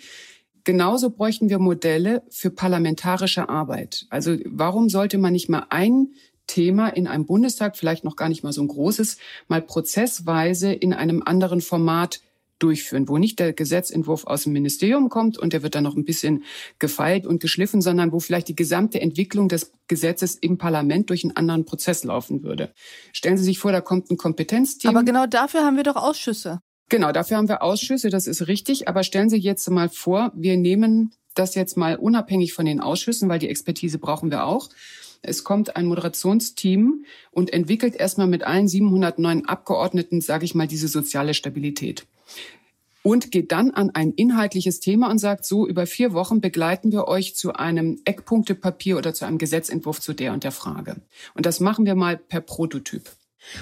Genauso 0.64 1.12
bräuchten 1.12 1.50
wir 1.50 1.60
Modelle 1.60 2.24
für 2.30 2.50
parlamentarische 2.50 3.50
Arbeit. 3.50 4.08
Also 4.10 4.36
warum 4.46 4.90
sollte 4.90 5.18
man 5.18 5.34
nicht 5.34 5.48
mal 5.48 5.68
ein 5.70 6.10
Thema 6.50 6.90
in 6.90 7.08
einem 7.08 7.26
Bundestag, 7.26 7.78
vielleicht 7.78 8.04
noch 8.04 8.16
gar 8.16 8.28
nicht 8.28 8.44
mal 8.44 8.52
so 8.52 8.62
ein 8.62 8.68
großes, 8.68 9.18
mal 9.48 9.62
prozessweise 9.62 10.74
in 10.74 10.94
einem 10.94 11.22
anderen 11.24 11.62
Format 11.62 12.22
durchführen, 12.58 13.08
wo 13.08 13.18
nicht 13.18 13.40
der 13.40 13.54
Gesetzentwurf 13.54 14.26
aus 14.26 14.44
dem 14.44 14.54
Ministerium 14.54 15.08
kommt 15.08 15.38
und 15.38 15.54
der 15.54 15.64
wird 15.64 15.76
dann 15.76 15.84
noch 15.84 15.96
ein 15.96 16.04
bisschen 16.04 16.44
gefeilt 16.78 17.26
und 17.26 17.40
geschliffen, 17.40 17.82
sondern 17.82 18.12
wo 18.12 18.20
vielleicht 18.20 18.50
die 18.50 18.56
gesamte 18.56 19.00
Entwicklung 19.00 19.48
des 19.48 19.72
Gesetzes 19.88 20.36
im 20.36 20.58
Parlament 20.58 21.10
durch 21.10 21.24
einen 21.24 21.38
anderen 21.38 21.64
Prozess 21.64 22.04
laufen 22.04 22.44
würde. 22.44 22.74
Stellen 23.14 23.38
Sie 23.38 23.46
sich 23.46 23.60
vor, 23.60 23.72
da 23.72 23.80
kommt 23.80 24.12
ein 24.12 24.18
Kompetenzteam. 24.18 24.90
Aber 24.90 25.04
genau 25.04 25.26
dafür 25.26 25.64
haben 25.64 25.78
wir 25.78 25.84
doch 25.84 25.96
Ausschüsse. 25.96 26.60
Genau, 26.90 27.12
dafür 27.12 27.38
haben 27.38 27.48
wir 27.48 27.62
Ausschüsse, 27.62 28.10
das 28.10 28.28
ist 28.28 28.48
richtig. 28.48 28.88
Aber 28.88 29.04
stellen 29.04 29.30
Sie 29.30 29.38
jetzt 29.38 29.70
mal 29.70 29.88
vor, 29.88 30.34
wir 30.36 30.58
nehmen 30.58 31.14
das 31.36 31.56
jetzt 31.56 31.78
mal 31.78 31.96
unabhängig 31.96 32.54
von 32.54 32.66
den 32.66 32.82
Ausschüssen, 32.82 33.30
weil 33.30 33.40
die 33.40 33.48
Expertise 33.48 34.00
brauchen 34.00 34.32
wir 34.32 34.46
auch 34.46 34.70
es 35.22 35.44
kommt 35.44 35.76
ein 35.76 35.86
Moderationsteam 35.86 37.06
und 37.32 37.54
entwickelt 37.54 37.96
erstmal 37.96 38.28
mit 38.28 38.44
allen 38.44 38.68
709 38.68 39.46
Abgeordneten, 39.46 40.22
sage 40.22 40.46
ich 40.46 40.56
mal, 40.56 40.68
diese 40.68 40.88
soziale 40.88 41.34
Stabilität. 41.34 42.06
Und 43.02 43.32
geht 43.32 43.52
dann 43.52 43.72
an 43.72 43.92
ein 43.92 44.12
inhaltliches 44.12 44.82
Thema 44.82 45.10
und 45.10 45.20
sagt, 45.20 45.46
so 45.46 45.66
über 45.66 45.86
vier 45.86 46.14
Wochen 46.14 46.42
begleiten 46.42 46.92
wir 46.92 47.08
euch 47.08 47.34
zu 47.36 47.54
einem 47.54 48.00
Eckpunktepapier 48.04 48.98
oder 48.98 49.14
zu 49.14 49.26
einem 49.26 49.38
Gesetzentwurf 49.38 50.02
zu 50.02 50.14
der 50.14 50.34
und 50.34 50.44
der 50.44 50.52
Frage. 50.52 50.98
Und 51.34 51.46
das 51.46 51.62
machen 51.62 51.86
wir 51.86 51.96
mal 51.96 52.18
per 52.18 52.42
Prototyp. 52.42 53.10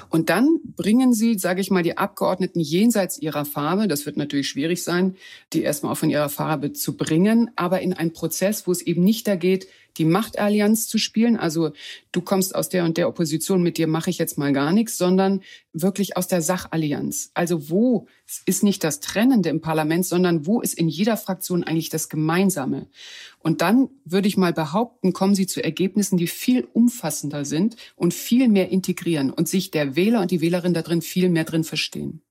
Und 0.09 0.29
dann 0.29 0.59
bringen 0.75 1.13
Sie, 1.13 1.37
sage 1.37 1.61
ich 1.61 1.69
mal, 1.69 1.83
die 1.83 1.97
Abgeordneten 1.97 2.59
jenseits 2.59 3.19
ihrer 3.19 3.45
Farbe, 3.45 3.87
das 3.87 4.05
wird 4.05 4.17
natürlich 4.17 4.49
schwierig 4.49 4.83
sein, 4.83 5.15
die 5.53 5.61
erstmal 5.61 5.93
auch 5.93 5.97
von 5.97 6.09
ihrer 6.09 6.29
Farbe 6.29 6.73
zu 6.73 6.97
bringen, 6.97 7.51
aber 7.55 7.81
in 7.81 7.93
einen 7.93 8.13
Prozess, 8.13 8.65
wo 8.67 8.71
es 8.71 8.81
eben 8.81 9.03
nicht 9.03 9.27
da 9.27 9.35
geht, 9.35 9.67
die 9.97 10.05
Machtallianz 10.05 10.87
zu 10.87 10.97
spielen. 10.97 11.37
Also 11.37 11.71
du 12.11 12.21
kommst 12.21 12.55
aus 12.55 12.69
der 12.69 12.83
und 12.83 12.97
der 12.97 13.07
Opposition, 13.07 13.63
mit 13.63 13.77
dir 13.77 13.87
mache 13.87 14.09
ich 14.09 14.17
jetzt 14.17 14.37
mal 14.37 14.53
gar 14.53 14.71
nichts, 14.71 14.97
sondern 14.97 15.41
wirklich 15.73 16.17
aus 16.17 16.27
der 16.27 16.41
Sachallianz. 16.41 17.31
Also 17.33 17.69
wo 17.69 18.07
ist 18.45 18.63
nicht 18.63 18.83
das 18.83 18.99
Trennende 18.99 19.49
im 19.49 19.61
Parlament, 19.61 20.05
sondern 20.05 20.45
wo 20.45 20.61
ist 20.61 20.73
in 20.73 20.87
jeder 20.89 21.17
Fraktion 21.17 21.63
eigentlich 21.63 21.89
das 21.89 22.09
Gemeinsame? 22.09 22.87
Und 23.39 23.61
dann 23.61 23.89
würde 24.05 24.27
ich 24.27 24.37
mal 24.37 24.53
behaupten, 24.53 25.13
kommen 25.13 25.35
sie 25.35 25.47
zu 25.47 25.63
Ergebnissen, 25.63 26.17
die 26.17 26.27
viel 26.27 26.67
umfassender 26.73 27.45
sind 27.45 27.75
und 27.95 28.13
viel 28.13 28.47
mehr 28.49 28.69
integrieren 28.69 29.31
und 29.31 29.47
sich 29.47 29.71
der 29.71 29.95
Wähler 29.95 30.21
und 30.21 30.31
die 30.31 30.41
Wählerin 30.41 30.73
da 30.73 30.81
drin 30.81 31.01
viel 31.01 31.29
mehr 31.29 31.45
drin 31.45 31.63
verstehen. 31.63 32.21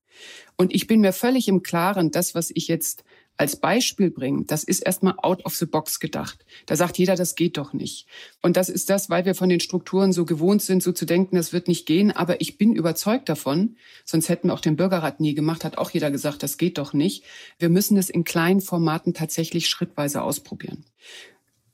Und 0.56 0.75
ich 0.75 0.87
bin 0.87 1.00
mir 1.00 1.12
völlig 1.12 1.49
im 1.49 1.62
Klaren, 1.62 2.11
das, 2.11 2.35
was 2.35 2.50
ich 2.54 2.68
jetzt 2.68 3.04
als 3.37 3.57
Beispiel 3.57 4.11
bringen, 4.11 4.47
das 4.47 4.64
ist 4.64 4.81
erstmal 4.81 5.14
out 5.19 5.45
of 5.45 5.55
the 5.57 5.66
box 5.66 6.00
gedacht. 6.00 6.45
Da 6.66 6.76
sagt 6.76 6.99
jeder, 6.99 7.16
das 7.16 7.35
geht 7.35 7.59
doch 7.59 7.73
nicht. 7.73 8.07
Und 8.43 8.57
das 8.57 8.69
ist 8.69 8.88
das, 8.88 9.11
weil 9.11 9.25
wir 9.25 9.35
von 9.35 9.49
den 9.49 9.61
Strukturen 9.61 10.12
so 10.12 10.25
gewohnt 10.25 10.62
sind, 10.62 10.83
so 10.83 10.93
zu 10.93 11.05
denken, 11.05 11.37
das 11.37 11.52
wird 11.52 11.69
nicht 11.69 11.87
gehen. 11.87 12.11
Aber 12.11 12.40
ich 12.40 12.59
bin 12.59 12.75
überzeugt 12.75 13.28
davon, 13.28 13.76
sonst 14.05 14.28
hätten 14.28 14.49
wir 14.49 14.55
auch 14.55 14.61
den 14.61 14.76
Bürgerrat 14.76 15.21
nie 15.21 15.35
gemacht, 15.35 15.64
hat 15.64 15.78
auch 15.78 15.90
jeder 15.90 16.11
gesagt, 16.11 16.43
das 16.43 16.57
geht 16.57 16.78
doch 16.78 16.93
nicht. 16.93 17.25
Wir 17.59 17.69
müssen 17.69 17.97
es 17.97 18.11
in 18.11 18.25
kleinen 18.25 18.61
Formaten 18.61 19.14
tatsächlich 19.14 19.69
schrittweise 19.69 20.23
ausprobieren. 20.23 20.85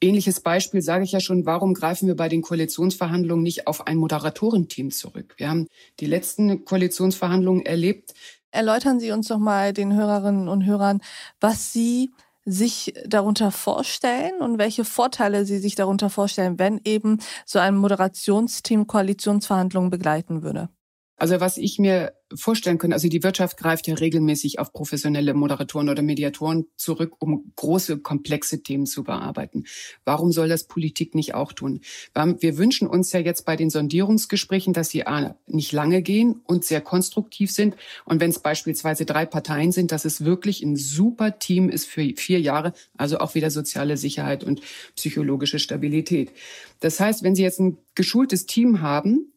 Ähnliches 0.03 0.41
Beispiel 0.41 0.83
sage 0.83 1.05
ich 1.05 1.13
ja 1.13 1.21
schon, 1.21 1.47
warum 1.47 1.75
greifen 1.75 2.09
wir 2.09 2.17
bei 2.17 2.29
den 2.29 2.43
Koalitionsverhandlungen 2.43 3.45
nicht 3.45 3.69
auf 3.69 3.87
ein 3.87 3.99
Moderatorenteam 3.99 4.91
zurück? 4.91 5.35
Wir 5.37 5.49
haben 5.49 5.69
die 6.01 6.07
letzten 6.07 6.65
Koalitionsverhandlungen 6.65 7.65
erlebt, 7.65 8.13
Erläutern 8.53 9.01
Sie 9.01 9.11
uns 9.11 9.29
doch 9.29 9.39
mal 9.39 9.73
den 9.73 9.95
Hörerinnen 9.95 10.49
und 10.49 10.65
Hörern, 10.65 11.01
was 11.41 11.73
Sie 11.73 12.13
sich 12.45 12.95
darunter 13.07 13.51
vorstellen 13.51 14.41
und 14.41 14.59
welche 14.59 14.85
Vorteile 14.85 15.45
Sie 15.45 15.59
sich 15.59 15.75
darunter 15.75 16.11
vorstellen, 16.11 16.59
wenn 16.59 16.81
eben 16.85 17.19
so 17.47 17.59
ein 17.59 17.77
Moderationsteam 17.77 18.87
Koalitionsverhandlungen 18.87 19.91
begleiten 19.91 20.43
würde. 20.43 20.69
Also 21.17 21.41
was 21.41 21.57
ich 21.57 21.79
mir 21.79 22.15
vorstellen 22.35 22.79
können. 22.79 22.93
Also 22.93 23.09
die 23.09 23.23
Wirtschaft 23.23 23.57
greift 23.57 23.87
ja 23.87 23.95
regelmäßig 23.95 24.59
auf 24.59 24.73
professionelle 24.73 25.35
Moderatoren 25.35 25.89
oder 25.89 26.03
Mediatoren 26.03 26.67
zurück, 26.77 27.17
um 27.19 27.53
große, 27.57 27.99
komplexe 27.99 28.63
Themen 28.63 28.87
zu 28.87 29.05
bearbeiten. 29.05 29.65
Warum 30.05 30.33
soll 30.33 30.49
das 30.49 30.65
Politik 30.65 31.15
nicht 31.15 31.35
auch 31.35 31.53
tun? 31.53 31.81
Wir 32.15 32.59
wünschen 32.59 32.89
uns 32.89 33.13
ja 33.13 33.21
jetzt 33.21 33.45
bei 33.45 33.57
den 33.57 33.71
Sondierungsgesprächen, 33.71 34.73
dass 34.73 34.91
sie 34.91 35.05
nicht 35.47 35.73
lange 35.73 36.03
gehen 36.03 36.41
und 36.45 36.65
sehr 36.65 36.81
konstruktiv 36.81 37.51
sind. 37.51 37.77
Und 38.05 38.21
wenn 38.21 38.31
es 38.31 38.39
beispielsweise 38.39 39.05
drei 39.05 39.27
Parteien 39.27 39.73
sind, 39.73 39.93
dass 39.93 40.05
es 40.05 40.25
wirklich 40.25 40.63
ein 40.63 40.77
super 40.77 41.39
Team 41.39 41.69
ist 41.69 41.87
für 41.87 42.03
vier 42.17 42.41
Jahre, 42.41 42.73
also 42.97 43.19
auch 43.19 43.35
wieder 43.35 43.51
soziale 43.51 43.97
Sicherheit 43.97 44.45
und 44.45 44.61
psychologische 44.97 45.59
Stabilität. 45.59 46.33
Das 46.81 46.99
heißt, 46.99 47.23
wenn 47.23 47.35
Sie 47.35 47.43
jetzt 47.43 47.61
ein 47.61 47.79
geschultes 47.95 48.47
Team 48.47 48.81
haben, 48.81 49.32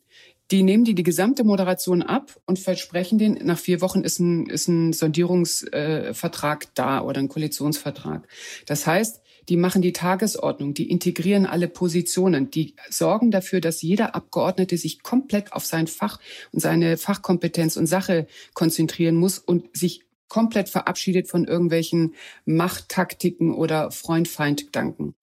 die 0.51 0.63
nehmen 0.63 0.83
die 0.83 0.95
die 0.95 1.03
gesamte 1.03 1.43
Moderation 1.43 2.01
ab 2.03 2.39
und 2.45 2.59
versprechen 2.59 3.17
den, 3.17 3.33
nach 3.43 3.57
vier 3.57 3.81
Wochen 3.81 4.01
ist 4.01 4.19
ein, 4.19 4.45
ist 4.47 4.67
ein 4.67 4.93
Sondierungsvertrag 4.93 6.63
äh, 6.63 6.67
da 6.75 7.01
oder 7.01 7.19
ein 7.19 7.29
Koalitionsvertrag. 7.29 8.27
Das 8.65 8.85
heißt, 8.85 9.21
die 9.49 9.57
machen 9.57 9.81
die 9.81 9.93
Tagesordnung, 9.93 10.73
die 10.73 10.89
integrieren 10.89 11.45
alle 11.45 11.67
Positionen, 11.67 12.49
die 12.49 12.75
sorgen 12.89 13.31
dafür, 13.31 13.61
dass 13.61 13.81
jeder 13.81 14.15
Abgeordnete 14.15 14.77
sich 14.77 15.03
komplett 15.03 15.53
auf 15.53 15.65
sein 15.65 15.87
Fach 15.87 16.19
und 16.51 16.59
seine 16.59 16.97
Fachkompetenz 16.97 17.77
und 17.77 17.85
Sache 17.85 18.27
konzentrieren 18.53 19.15
muss 19.15 19.37
und 19.37 19.75
sich 19.75 20.01
komplett 20.27 20.69
verabschiedet 20.69 21.27
von 21.27 21.45
irgendwelchen 21.45 22.15
Machttaktiken 22.45 23.53
oder 23.53 23.91
Freund-Feind-Gedanken. 23.91 25.15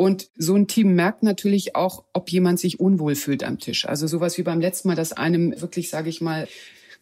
Und 0.00 0.30
so 0.34 0.56
ein 0.56 0.66
Team 0.66 0.94
merkt 0.94 1.22
natürlich 1.22 1.76
auch, 1.76 2.04
ob 2.14 2.30
jemand 2.30 2.58
sich 2.58 2.80
unwohl 2.80 3.14
fühlt 3.14 3.44
am 3.44 3.58
Tisch. 3.58 3.84
Also 3.84 4.06
sowas 4.06 4.38
wie 4.38 4.42
beim 4.42 4.58
letzten 4.58 4.88
Mal, 4.88 4.94
dass 4.94 5.12
einem 5.12 5.60
wirklich, 5.60 5.90
sage 5.90 6.08
ich 6.08 6.22
mal, 6.22 6.48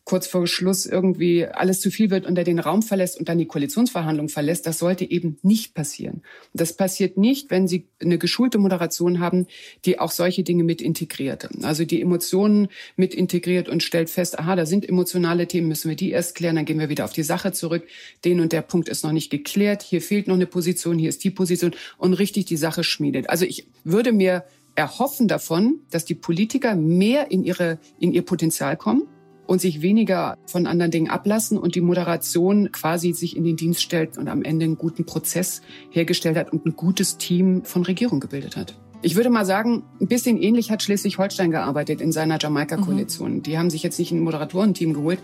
kurz 0.08 0.26
vor 0.26 0.46
Schluss 0.46 0.86
irgendwie 0.86 1.44
alles 1.44 1.82
zu 1.82 1.90
viel 1.90 2.08
wird 2.08 2.24
und 2.24 2.38
er 2.38 2.44
den 2.44 2.58
Raum 2.58 2.82
verlässt 2.82 3.18
und 3.18 3.28
dann 3.28 3.36
die 3.36 3.44
Koalitionsverhandlung 3.44 4.30
verlässt. 4.30 4.66
Das 4.66 4.78
sollte 4.78 5.08
eben 5.08 5.36
nicht 5.42 5.74
passieren. 5.74 6.22
Das 6.54 6.72
passiert 6.72 7.18
nicht, 7.18 7.50
wenn 7.50 7.68
Sie 7.68 7.84
eine 8.00 8.16
geschulte 8.16 8.56
Moderation 8.56 9.20
haben, 9.20 9.46
die 9.84 9.98
auch 9.98 10.10
solche 10.10 10.44
Dinge 10.44 10.64
mit 10.64 10.80
integriert. 10.80 11.46
Also 11.62 11.84
die 11.84 12.00
Emotionen 12.00 12.68
mit 12.96 13.14
integriert 13.14 13.68
und 13.68 13.82
stellt 13.82 14.08
fest, 14.08 14.38
aha, 14.38 14.56
da 14.56 14.64
sind 14.64 14.88
emotionale 14.88 15.46
Themen, 15.46 15.68
müssen 15.68 15.90
wir 15.90 15.96
die 15.96 16.10
erst 16.10 16.34
klären, 16.34 16.56
dann 16.56 16.64
gehen 16.64 16.78
wir 16.78 16.88
wieder 16.88 17.04
auf 17.04 17.12
die 17.12 17.22
Sache 17.22 17.52
zurück. 17.52 17.86
Den 18.24 18.40
und 18.40 18.52
der 18.52 18.62
Punkt 18.62 18.88
ist 18.88 19.04
noch 19.04 19.12
nicht 19.12 19.28
geklärt. 19.28 19.82
Hier 19.82 20.00
fehlt 20.00 20.26
noch 20.26 20.36
eine 20.36 20.46
Position, 20.46 20.98
hier 20.98 21.10
ist 21.10 21.22
die 21.22 21.30
Position 21.30 21.72
und 21.98 22.14
richtig 22.14 22.46
die 22.46 22.56
Sache 22.56 22.82
schmiedet. 22.82 23.28
Also 23.28 23.44
ich 23.44 23.66
würde 23.84 24.12
mir 24.12 24.44
erhoffen 24.74 25.28
davon, 25.28 25.80
dass 25.90 26.06
die 26.06 26.14
Politiker 26.14 26.76
mehr 26.76 27.30
in 27.30 27.44
ihre, 27.44 27.78
in 28.00 28.14
ihr 28.14 28.22
Potenzial 28.22 28.78
kommen 28.78 29.02
und 29.48 29.60
sich 29.62 29.80
weniger 29.80 30.36
von 30.46 30.66
anderen 30.66 30.90
Dingen 30.90 31.10
ablassen 31.10 31.58
und 31.58 31.74
die 31.74 31.80
Moderation 31.80 32.70
quasi 32.70 33.14
sich 33.14 33.34
in 33.34 33.44
den 33.44 33.56
Dienst 33.56 33.82
stellt 33.82 34.18
und 34.18 34.28
am 34.28 34.42
Ende 34.42 34.66
einen 34.66 34.76
guten 34.76 35.06
Prozess 35.06 35.62
hergestellt 35.90 36.36
hat 36.36 36.52
und 36.52 36.66
ein 36.66 36.76
gutes 36.76 37.16
Team 37.16 37.64
von 37.64 37.82
Regierung 37.82 38.20
gebildet 38.20 38.56
hat. 38.56 38.78
Ich 39.00 39.14
würde 39.14 39.30
mal 39.30 39.46
sagen, 39.46 39.84
ein 40.00 40.08
bisschen 40.08 40.36
ähnlich 40.36 40.70
hat 40.70 40.82
Schleswig-Holstein 40.82 41.50
gearbeitet 41.50 42.00
in 42.00 42.12
seiner 42.12 42.38
Jamaika-Koalition. 42.38 43.36
Mhm. 43.36 43.42
Die 43.42 43.56
haben 43.56 43.70
sich 43.70 43.82
jetzt 43.82 43.98
nicht 43.98 44.10
ein 44.10 44.20
Moderatorenteam 44.20 44.92
geholt, 44.92 45.20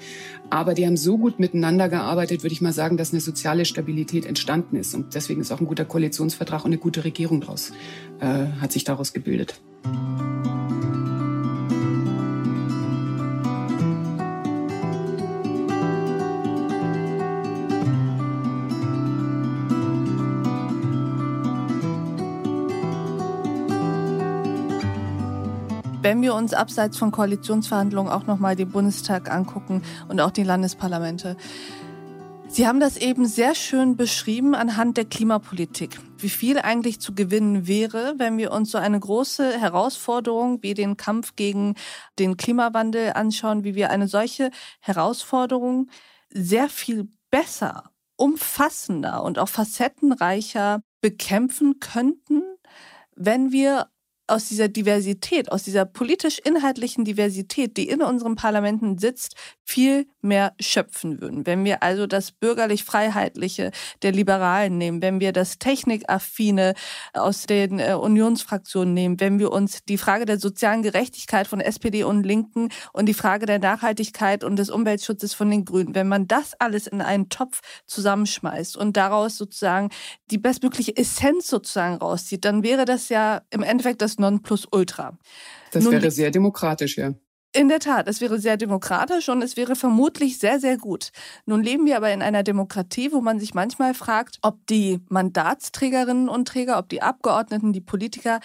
aber 0.49 0.75
die 0.75 0.87
haben 0.87 0.97
so 0.97 1.19
gut 1.19 1.39
miteinander 1.39 1.89
gearbeitet, 1.89 2.45
würde 2.45 2.53
ich 2.53 2.61
mal 2.63 2.73
sagen, 2.73 2.97
dass 2.97 3.13
eine 3.13 3.21
soziale 3.21 3.65
Stabilität 3.65 4.27
entstanden 4.27 4.77
ist. 4.77 4.95
Und 4.95 5.15
deswegen 5.15 5.41
ist 5.41 5.53
auch 5.53 5.61
ein 5.61 5.67
guter 5.67 5.85
Koalitionsvertrag 5.85 6.65
und 6.65 6.71
eine 6.71 6.79
gute 6.79 7.05
Regierung 7.05 7.41
daraus, 7.41 7.73
äh, 8.21 8.47
hat 8.61 8.73
sich 8.73 8.85
daraus 8.85 9.13
gebildet. 9.13 9.61
Wenn 26.05 26.21
wir 26.21 26.35
uns 26.35 26.53
abseits 26.53 26.99
von 26.99 27.13
Koalitionsverhandlungen 27.13 28.13
auch 28.13 28.27
nochmal 28.27 28.57
den 28.57 28.69
Bundestag 28.71 29.31
angucken 29.33 29.83
und 30.07 30.21
auch 30.21 30.31
die 30.31 30.43
Landesparlamente. 30.43 31.35
Sie 32.47 32.69
haben 32.69 32.79
das 32.79 32.99
eben 32.99 33.25
sehr 33.27 33.55
schön 33.55 33.97
beschrieben 33.97 34.55
anhand 34.55 34.99
der 34.99 35.07
Klimapolitik, 35.07 35.99
wie 36.19 36.29
viel 36.29 36.59
eigentlich 36.59 37.01
zu 37.01 37.15
gewinnen 37.15 37.67
wäre, 37.67 38.13
wenn 38.19 38.37
wir 38.37 38.53
uns 38.53 38.71
so 38.71 38.77
eine 38.77 39.01
große 39.01 39.59
Herausforderung 39.59 40.63
wie 40.63 40.75
den 40.75 40.99
Kampf 40.99 41.37
gegen 41.37 41.75
den 42.19 42.37
Klimawandel 42.37 43.15
anschauen, 43.15 43.65
wie 43.65 43.75
wir 43.75 43.89
eine 43.89 44.07
solche 44.07 44.51
Herausforderung 44.81 45.89
sehr 46.29 46.69
viel 46.69 47.09
besser, 47.31 47.91
umfassender 48.17 49.23
und 49.23 49.39
auch 49.39 49.49
facettenreicher 49.49 50.83
bekämpfen 51.01 51.81
könnten, 51.81 52.43
wenn 53.17 53.53
wir 53.53 53.89
aus 54.27 54.49
dieser 54.49 54.69
Diversität, 54.69 55.53
aus 55.53 55.65
dieser 55.65 55.85
politisch-inhaltlichen 55.85 57.05
Diversität, 57.05 57.77
die 57.77 57.89
in 57.89 58.03
unseren 58.03 58.37
Parlamenten 58.37 58.99
sitzt, 58.99 59.35
viel 59.65 60.07
mehr 60.23 60.55
schöpfen 60.61 61.21
würden. 61.21 61.47
Wenn 61.47 61.65
wir 61.65 61.83
also 61.83 62.07
das 62.07 62.33
bürgerlich-freiheitliche 62.33 63.71
der 64.03 64.13
Liberalen 64.13 64.79
nehmen, 64.79 65.03
wenn 65.03 65.21
wir 65.21 65.33
das 65.33 65.59
Technikaffine 65.59 66.75
aus 67.13 67.45
den 67.45 67.79
äh, 67.79 67.95
Unionsfraktionen 67.95 68.95
nehmen, 68.95 69.21
wenn 69.21 69.39
wir 69.39 69.53
uns 69.53 69.85
die 69.85 69.99
Frage 69.99 70.25
der 70.25 70.39
sozialen 70.39 70.83
Gerechtigkeit 70.83 71.47
von 71.47 71.61
SPD 71.61 72.05
und 72.05 72.25
Linken 72.25 72.71
und 72.93 73.07
die 73.07 73.15
Frage 73.15 73.47
der 73.47 73.59
Nachhaltigkeit 73.59 74.45
und 74.45 74.57
des 74.57 74.71
Umweltschutzes 74.71 75.35
von 75.35 75.51
den 75.51 75.65
Grünen, 75.65 75.95
wenn 75.95 76.09
man 76.09 76.27
das 76.27 76.55
alles 76.59 76.87
in 76.87 77.01
einen 77.01 77.29
Topf 77.29 77.61
zusammenschmeißt 77.87 78.77
und 78.77 78.97
daraus 78.97 79.37
sozusagen 79.37 79.91
die 80.31 80.39
bestmögliche 80.39 80.97
Essenz 80.97 81.47
sozusagen 81.47 81.97
rauszieht, 81.97 82.45
dann 82.45 82.63
wäre 82.63 82.85
das 82.85 83.09
ja 83.09 83.43
im 83.51 83.63
Endeffekt 83.63 84.01
das 84.03 84.14
Nonplusultra. 84.19 85.19
Das 85.73 85.85
Nun, 85.85 85.93
wäre 85.93 86.11
sehr 86.11 86.31
demokratisch, 86.31 86.99
ja. 86.99 87.15
In 87.57 87.69
der 87.69 87.79
Tat, 87.79 88.09
es 88.09 88.21
wäre 88.21 88.41
sehr 88.41 88.57
demokratisch 88.57 89.29
und 89.29 89.41
es 89.41 89.57
wäre 89.57 89.77
vermutlich 89.77 90.41
sehr, 90.41 90.59
sehr 90.59 90.77
gut. 90.77 91.11
Nun 91.47 91.63
leben 91.63 91.87
wir 91.87 91.97
aber 91.97 92.13
in 92.13 92.21
einer 92.21 92.43
Demokratie, 92.43 93.13
wo 93.13 93.21
man 93.21 93.39
sich 93.39 93.55
manchmal 93.55 93.95
fragt, 93.95 94.39
ob 94.43 94.67
die 94.67 95.01
Mandatsträgerinnen 95.09 96.29
und 96.29 96.49
Träger, 96.49 96.79
ob 96.79 96.89
die 96.89 97.01
Abgeordneten, 97.01 97.73
die 97.73 97.81
Politiker 97.81 98.41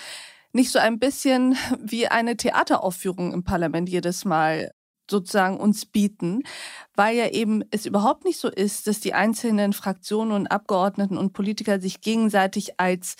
nicht 0.53 0.71
so 0.71 0.77
ein 0.77 0.99
bisschen 0.99 1.55
wie 1.79 2.07
eine 2.07 2.37
Theateraufführung 2.37 3.33
im 3.33 3.43
Parlament 3.43 3.89
jedes 3.89 4.25
Mal 4.25 4.71
sozusagen 5.09 5.57
uns 5.57 5.85
bieten, 5.85 6.43
weil 6.95 7.17
ja 7.17 7.29
eben 7.29 7.63
es 7.71 7.85
überhaupt 7.85 8.25
nicht 8.25 8.39
so 8.39 8.47
ist, 8.47 8.87
dass 8.87 8.99
die 8.99 9.13
einzelnen 9.13 9.73
Fraktionen 9.73 10.31
und 10.33 10.47
Abgeordneten 10.47 11.17
und 11.17 11.33
Politiker 11.33 11.81
sich 11.81 12.01
gegenseitig 12.01 12.79
als, 12.79 13.15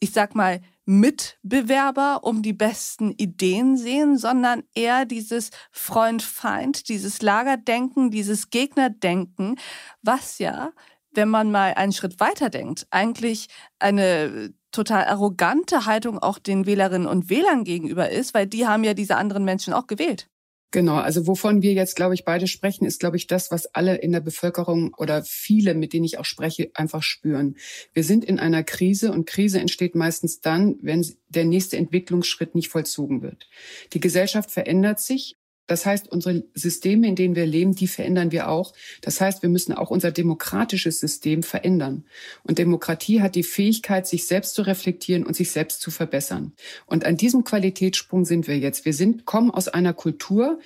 ich 0.00 0.12
sag 0.12 0.34
mal, 0.34 0.60
Mitbewerber 0.84 2.22
um 2.22 2.42
die 2.42 2.52
besten 2.52 3.12
Ideen 3.12 3.76
sehen, 3.76 4.18
sondern 4.18 4.62
eher 4.74 5.04
dieses 5.04 5.50
Freund-Feind, 5.72 6.88
dieses 6.88 7.22
Lagerdenken, 7.22 8.10
dieses 8.10 8.50
Gegnerdenken, 8.50 9.56
was 10.02 10.38
ja, 10.38 10.70
wenn 11.10 11.28
man 11.28 11.50
mal 11.50 11.74
einen 11.74 11.92
Schritt 11.92 12.20
weiter 12.20 12.50
denkt, 12.50 12.86
eigentlich 12.90 13.48
eine 13.78 14.54
total 14.70 15.06
arrogante 15.06 15.86
Haltung 15.86 16.18
auch 16.18 16.38
den 16.38 16.66
Wählerinnen 16.66 17.08
und 17.08 17.30
Wählern 17.30 17.64
gegenüber 17.64 18.10
ist, 18.10 18.34
weil 18.34 18.46
die 18.46 18.66
haben 18.66 18.84
ja 18.84 18.94
diese 18.94 19.16
anderen 19.16 19.44
Menschen 19.44 19.72
auch 19.72 19.86
gewählt. 19.86 20.28
Genau, 20.76 20.96
also 20.96 21.26
wovon 21.26 21.62
wir 21.62 21.72
jetzt, 21.72 21.96
glaube 21.96 22.12
ich, 22.12 22.26
beide 22.26 22.46
sprechen, 22.46 22.84
ist, 22.84 23.00
glaube 23.00 23.16
ich, 23.16 23.26
das, 23.26 23.50
was 23.50 23.64
alle 23.74 23.96
in 23.96 24.12
der 24.12 24.20
Bevölkerung 24.20 24.92
oder 24.98 25.24
viele, 25.24 25.72
mit 25.72 25.94
denen 25.94 26.04
ich 26.04 26.18
auch 26.18 26.26
spreche, 26.26 26.70
einfach 26.74 27.02
spüren. 27.02 27.56
Wir 27.94 28.04
sind 28.04 28.26
in 28.26 28.38
einer 28.38 28.62
Krise 28.62 29.10
und 29.10 29.26
Krise 29.26 29.58
entsteht 29.58 29.94
meistens 29.94 30.42
dann, 30.42 30.76
wenn 30.82 31.02
der 31.30 31.46
nächste 31.46 31.78
Entwicklungsschritt 31.78 32.54
nicht 32.54 32.68
vollzogen 32.68 33.22
wird. 33.22 33.48
Die 33.94 34.00
Gesellschaft 34.00 34.50
verändert 34.50 35.00
sich 35.00 35.38
Das 35.66 35.84
heißt, 35.84 36.08
unsere 36.10 36.44
Systeme, 36.54 37.08
in 37.08 37.16
denen 37.16 37.34
wir 37.34 37.46
leben, 37.46 37.74
die 37.74 37.88
verändern 37.88 38.32
wir 38.32 38.48
auch. 38.48 38.72
Das 39.00 39.20
heißt, 39.20 39.42
wir 39.42 39.48
müssen 39.48 39.72
auch 39.72 39.90
unser 39.90 40.12
demokratisches 40.12 41.00
System 41.00 41.42
verändern. 41.42 42.04
Und 42.42 42.58
Demokratie 42.58 43.20
hat 43.20 43.34
die 43.34 43.42
Fähigkeit, 43.42 44.06
sich 44.06 44.26
selbst 44.26 44.54
zu 44.54 44.62
reflektieren 44.62 45.24
und 45.24 45.34
sich 45.34 45.50
selbst 45.50 45.80
zu 45.80 45.90
verbessern. 45.90 46.52
Und 46.86 47.04
an 47.04 47.16
diesem 47.16 47.44
Qualitätssprung 47.44 48.24
sind 48.24 48.46
wir 48.46 48.58
jetzt. 48.58 48.84
Wir 48.84 48.94
sind, 48.94 49.24
kommen 49.24 49.50
aus 49.50 49.68
einer 49.68 49.92
Kultur, 49.92 50.60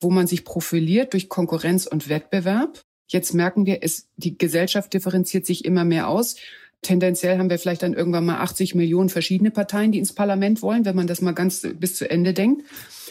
wo 0.00 0.10
man 0.10 0.26
sich 0.26 0.44
profiliert 0.44 1.12
durch 1.12 1.28
Konkurrenz 1.28 1.86
und 1.86 2.08
Wettbewerb. 2.08 2.82
Jetzt 3.08 3.34
merken 3.34 3.66
wir, 3.66 3.82
es, 3.82 4.08
die 4.16 4.36
Gesellschaft 4.38 4.92
differenziert 4.92 5.46
sich 5.46 5.64
immer 5.64 5.84
mehr 5.84 6.08
aus. 6.08 6.36
Tendenziell 6.82 7.38
haben 7.38 7.48
wir 7.48 7.58
vielleicht 7.58 7.82
dann 7.82 7.94
irgendwann 7.94 8.26
mal 8.26 8.40
80 8.40 8.74
Millionen 8.74 9.08
verschiedene 9.08 9.52
Parteien, 9.52 9.92
die 9.92 9.98
ins 9.98 10.12
Parlament 10.12 10.62
wollen, 10.62 10.84
wenn 10.84 10.96
man 10.96 11.06
das 11.06 11.20
mal 11.20 11.32
ganz 11.32 11.66
bis 11.78 11.94
zu 11.94 12.10
Ende 12.10 12.34
denkt. 12.34 12.64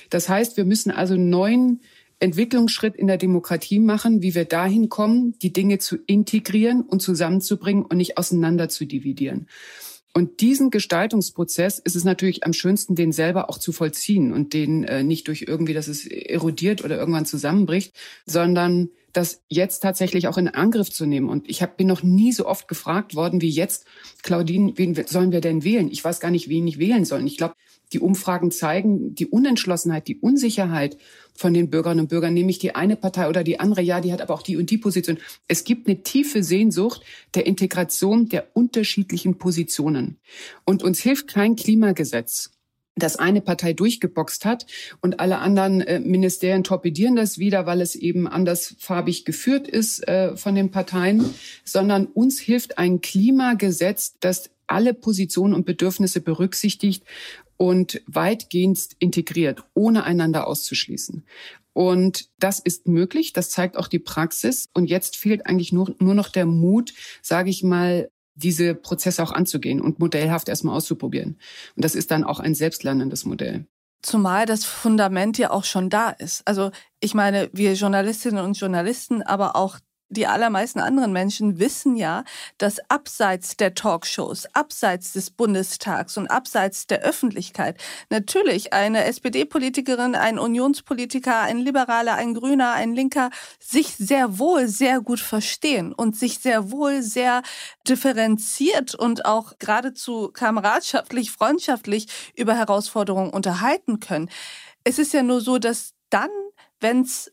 Das 0.09 0.27
heißt, 0.27 0.57
wir 0.57 0.65
müssen 0.65 0.91
also 0.91 1.13
einen 1.13 1.29
neuen 1.29 1.79
Entwicklungsschritt 2.19 2.95
in 2.95 3.07
der 3.07 3.17
Demokratie 3.17 3.79
machen, 3.79 4.21
wie 4.21 4.35
wir 4.35 4.45
dahin 4.45 4.89
kommen, 4.89 5.39
die 5.41 5.53
Dinge 5.53 5.79
zu 5.79 5.97
integrieren 6.05 6.81
und 6.81 7.01
zusammenzubringen 7.01 7.83
und 7.83 7.97
nicht 7.97 8.17
auseinander 8.17 8.69
zu 8.69 8.85
dividieren. 8.85 9.47
Und 10.13 10.41
diesen 10.41 10.69
Gestaltungsprozess 10.69 11.79
ist 11.79 11.95
es 11.95 12.03
natürlich 12.03 12.43
am 12.45 12.51
schönsten, 12.51 12.95
den 12.95 13.13
selber 13.13 13.49
auch 13.49 13.57
zu 13.57 13.71
vollziehen 13.71 14.33
und 14.33 14.53
den 14.53 14.83
äh, 14.83 15.03
nicht 15.03 15.29
durch 15.29 15.45
irgendwie, 15.47 15.73
dass 15.73 15.87
es 15.87 16.05
erodiert 16.05 16.83
oder 16.83 16.97
irgendwann 16.97 17.25
zusammenbricht, 17.25 17.95
sondern 18.25 18.89
das 19.13 19.41
jetzt 19.47 19.79
tatsächlich 19.79 20.27
auch 20.27 20.37
in 20.37 20.47
Angriff 20.47 20.89
zu 20.89 21.05
nehmen. 21.05 21.29
Und 21.29 21.49
ich 21.49 21.61
hab, 21.61 21.77
bin 21.77 21.87
noch 21.87 22.03
nie 22.03 22.31
so 22.31 22.45
oft 22.45 22.67
gefragt 22.67 23.15
worden 23.15 23.41
wie 23.41 23.49
jetzt, 23.49 23.85
Claudine, 24.23 24.73
wen 24.75 24.95
sollen 25.05 25.31
wir 25.31 25.41
denn 25.41 25.63
wählen? 25.63 25.89
Ich 25.89 26.03
weiß 26.03 26.19
gar 26.19 26.31
nicht, 26.31 26.49
wen 26.49 26.67
ich 26.67 26.79
wählen 26.79 27.05
soll. 27.05 27.25
Ich 27.25 27.37
glaube, 27.37 27.55
die 27.93 27.99
Umfragen 27.99 28.51
zeigen 28.51 29.15
die 29.15 29.27
Unentschlossenheit, 29.27 30.07
die 30.07 30.17
Unsicherheit 30.17 30.97
von 31.33 31.53
den 31.53 31.69
Bürgerinnen 31.69 32.01
und 32.01 32.09
Bürgern, 32.09 32.33
nämlich 32.33 32.59
die 32.59 32.75
eine 32.75 32.95
Partei 32.95 33.27
oder 33.27 33.43
die 33.43 33.59
andere, 33.59 33.81
ja, 33.81 33.99
die 33.99 34.13
hat 34.13 34.21
aber 34.21 34.33
auch 34.33 34.43
die 34.43 34.55
und 34.55 34.69
die 34.69 34.77
Position. 34.77 35.17
Es 35.47 35.63
gibt 35.63 35.87
eine 35.87 36.01
tiefe 36.01 36.43
Sehnsucht 36.43 37.01
der 37.35 37.45
Integration 37.45 38.29
der 38.29 38.47
unterschiedlichen 38.53 39.37
Positionen. 39.37 40.19
Und 40.65 40.83
uns 40.83 41.01
hilft 41.01 41.27
kein 41.27 41.55
Klimagesetz 41.55 42.51
das 43.03 43.15
eine 43.17 43.41
Partei 43.41 43.73
durchgeboxt 43.73 44.45
hat 44.45 44.65
und 45.01 45.19
alle 45.19 45.39
anderen 45.39 45.81
äh, 45.81 45.99
Ministerien 45.99 46.63
torpedieren 46.63 47.15
das 47.15 47.37
wieder, 47.37 47.65
weil 47.65 47.81
es 47.81 47.95
eben 47.95 48.27
andersfarbig 48.27 49.25
geführt 49.25 49.67
ist 49.67 50.07
äh, 50.07 50.35
von 50.37 50.55
den 50.55 50.71
Parteien, 50.71 51.33
sondern 51.63 52.05
uns 52.05 52.39
hilft 52.39 52.77
ein 52.77 53.01
Klimagesetz, 53.01 54.17
das 54.19 54.49
alle 54.67 54.93
Positionen 54.93 55.53
und 55.53 55.65
Bedürfnisse 55.65 56.21
berücksichtigt 56.21 57.03
und 57.57 58.01
weitgehend 58.07 58.89
integriert, 58.99 59.63
ohne 59.73 60.03
einander 60.03 60.47
auszuschließen. 60.47 61.23
Und 61.73 62.29
das 62.39 62.59
ist 62.59 62.87
möglich, 62.87 63.33
das 63.33 63.49
zeigt 63.49 63.77
auch 63.77 63.87
die 63.87 63.99
Praxis. 63.99 64.69
Und 64.73 64.89
jetzt 64.89 65.15
fehlt 65.15 65.45
eigentlich 65.45 65.71
nur, 65.71 65.95
nur 65.99 66.15
noch 66.15 66.29
der 66.29 66.45
Mut, 66.45 66.93
sage 67.21 67.49
ich 67.49 67.63
mal, 67.63 68.09
diese 68.41 68.75
Prozesse 68.75 69.23
auch 69.23 69.31
anzugehen 69.31 69.81
und 69.81 69.99
modellhaft 69.99 70.49
erstmal 70.49 70.75
auszuprobieren. 70.75 71.37
Und 71.75 71.85
das 71.85 71.95
ist 71.95 72.11
dann 72.11 72.23
auch 72.23 72.39
ein 72.39 72.55
selbstlernendes 72.55 73.25
Modell. 73.25 73.65
Zumal 74.01 74.45
das 74.45 74.65
Fundament 74.65 75.37
ja 75.37 75.51
auch 75.51 75.63
schon 75.63 75.89
da 75.89 76.09
ist. 76.09 76.41
Also 76.45 76.71
ich 76.99 77.13
meine, 77.13 77.49
wir 77.53 77.73
Journalistinnen 77.73 78.43
und 78.43 78.57
Journalisten, 78.57 79.21
aber 79.21 79.55
auch 79.55 79.77
die 80.11 80.27
allermeisten 80.27 80.79
anderen 80.79 81.13
Menschen 81.13 81.57
wissen 81.57 81.95
ja, 81.95 82.23
dass 82.57 82.79
abseits 82.89 83.57
der 83.57 83.73
Talkshows, 83.73 84.45
abseits 84.53 85.13
des 85.13 85.31
Bundestags 85.31 86.17
und 86.17 86.27
abseits 86.27 86.85
der 86.85 87.01
Öffentlichkeit 87.01 87.81
natürlich 88.09 88.73
eine 88.73 89.05
SPD-Politikerin, 89.05 90.15
ein 90.15 90.37
Unionspolitiker, 90.37 91.39
ein 91.39 91.59
Liberaler, 91.59 92.15
ein 92.15 92.33
Grüner, 92.33 92.73
ein 92.73 92.93
Linker 92.93 93.29
sich 93.59 93.95
sehr 93.95 94.37
wohl 94.37 94.67
sehr 94.67 94.99
gut 94.99 95.21
verstehen 95.21 95.93
und 95.93 96.17
sich 96.17 96.39
sehr 96.39 96.71
wohl 96.71 97.01
sehr 97.01 97.41
differenziert 97.87 98.93
und 98.93 99.25
auch 99.25 99.53
geradezu 99.59 100.29
kameradschaftlich, 100.33 101.31
freundschaftlich 101.31 102.07
über 102.35 102.55
Herausforderungen 102.55 103.31
unterhalten 103.31 104.01
können. 104.01 104.29
Es 104.83 104.99
ist 104.99 105.13
ja 105.13 105.23
nur 105.23 105.39
so, 105.39 105.57
dass 105.57 105.93
dann, 106.09 106.29
wenn 106.81 107.01
es 107.01 107.31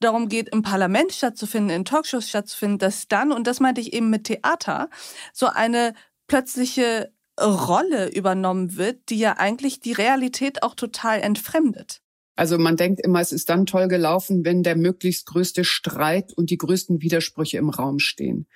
darum 0.00 0.28
geht, 0.28 0.48
im 0.50 0.62
Parlament 0.62 1.12
stattzufinden, 1.12 1.70
in 1.70 1.84
Talkshows 1.84 2.28
stattzufinden, 2.28 2.78
dass 2.78 3.08
dann, 3.08 3.32
und 3.32 3.46
das 3.46 3.60
meinte 3.60 3.80
ich 3.80 3.92
eben 3.92 4.10
mit 4.10 4.24
Theater, 4.24 4.88
so 5.32 5.46
eine 5.46 5.94
plötzliche 6.26 7.12
Rolle 7.40 8.08
übernommen 8.08 8.76
wird, 8.76 9.10
die 9.10 9.18
ja 9.18 9.36
eigentlich 9.38 9.80
die 9.80 9.92
Realität 9.92 10.62
auch 10.62 10.74
total 10.74 11.20
entfremdet. 11.20 12.00
Also 12.38 12.58
man 12.58 12.76
denkt 12.76 13.00
immer, 13.00 13.20
es 13.20 13.32
ist 13.32 13.48
dann 13.48 13.64
toll 13.64 13.88
gelaufen, 13.88 14.44
wenn 14.44 14.62
der 14.62 14.76
möglichst 14.76 15.26
größte 15.26 15.64
Streit 15.64 16.34
und 16.34 16.50
die 16.50 16.58
größten 16.58 17.00
Widersprüche 17.00 17.56
im 17.56 17.70
Raum 17.70 17.98
stehen. 17.98 18.46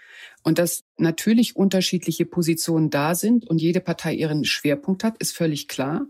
Und 0.43 0.59
dass 0.59 0.85
natürlich 0.99 1.57
unterschiedliche 1.57 2.27
Positionen 2.27 2.91
da 2.91 3.15
sind 3.15 3.49
und 3.49 3.59
jede 3.59 3.81
Partei 3.81 4.13
ihren 4.13 4.45
Schwerpunkt 4.45 5.03
hat, 5.03 5.17
ist 5.19 5.35
völlig 5.35 5.67
klar. 5.67 6.07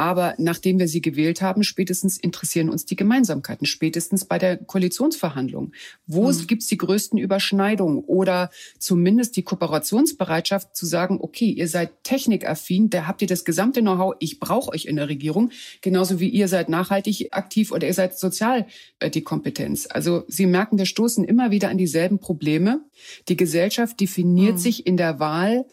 Aber 0.00 0.34
nachdem 0.38 0.78
wir 0.78 0.88
sie 0.88 1.02
gewählt 1.02 1.42
haben, 1.42 1.62
spätestens 1.62 2.16
interessieren 2.16 2.70
uns 2.70 2.86
die 2.86 2.96
Gemeinsamkeiten, 2.96 3.66
spätestens 3.66 4.24
bei 4.24 4.38
der 4.38 4.56
Koalitionsverhandlung. 4.56 5.72
Wo 6.06 6.32
mhm. 6.32 6.46
gibt 6.46 6.62
es 6.62 6.68
die 6.68 6.78
größten 6.78 7.18
Überschneidungen 7.18 7.98
oder 7.98 8.48
zumindest 8.78 9.36
die 9.36 9.42
Kooperationsbereitschaft 9.42 10.74
zu 10.74 10.86
sagen, 10.86 11.18
okay, 11.20 11.50
ihr 11.50 11.68
seid 11.68 12.02
technikaffin, 12.02 12.88
da 12.88 13.06
habt 13.06 13.20
ihr 13.20 13.28
das 13.28 13.44
gesamte 13.44 13.82
Know-how, 13.82 14.14
ich 14.20 14.40
brauche 14.40 14.70
euch 14.70 14.86
in 14.86 14.96
der 14.96 15.10
Regierung, 15.10 15.50
genauso 15.82 16.18
wie 16.18 16.30
ihr 16.30 16.48
seid 16.48 16.70
nachhaltig 16.70 17.34
aktiv 17.34 17.70
oder 17.70 17.86
ihr 17.86 17.92
seid 17.92 18.18
sozial 18.18 18.66
äh, 19.00 19.10
die 19.10 19.20
Kompetenz. 19.20 19.86
Also 19.90 20.24
Sie 20.28 20.46
merken, 20.46 20.78
wir 20.78 20.86
stoßen 20.86 21.24
immer 21.24 21.50
wieder 21.50 21.68
an 21.68 21.76
dieselben 21.76 22.20
Probleme. 22.20 22.80
Die 23.28 23.36
Gesellschaft 23.36 24.00
definiert 24.00 24.54
mhm. 24.54 24.60
sich 24.60 24.86
in 24.86 24.96
der 24.96 25.20
Wahl 25.20 25.66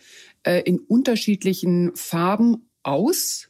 äh, 0.44 0.64
in 0.64 0.80
unterschiedlichen 0.80 1.96
Farben 1.96 2.68
aus 2.84 3.48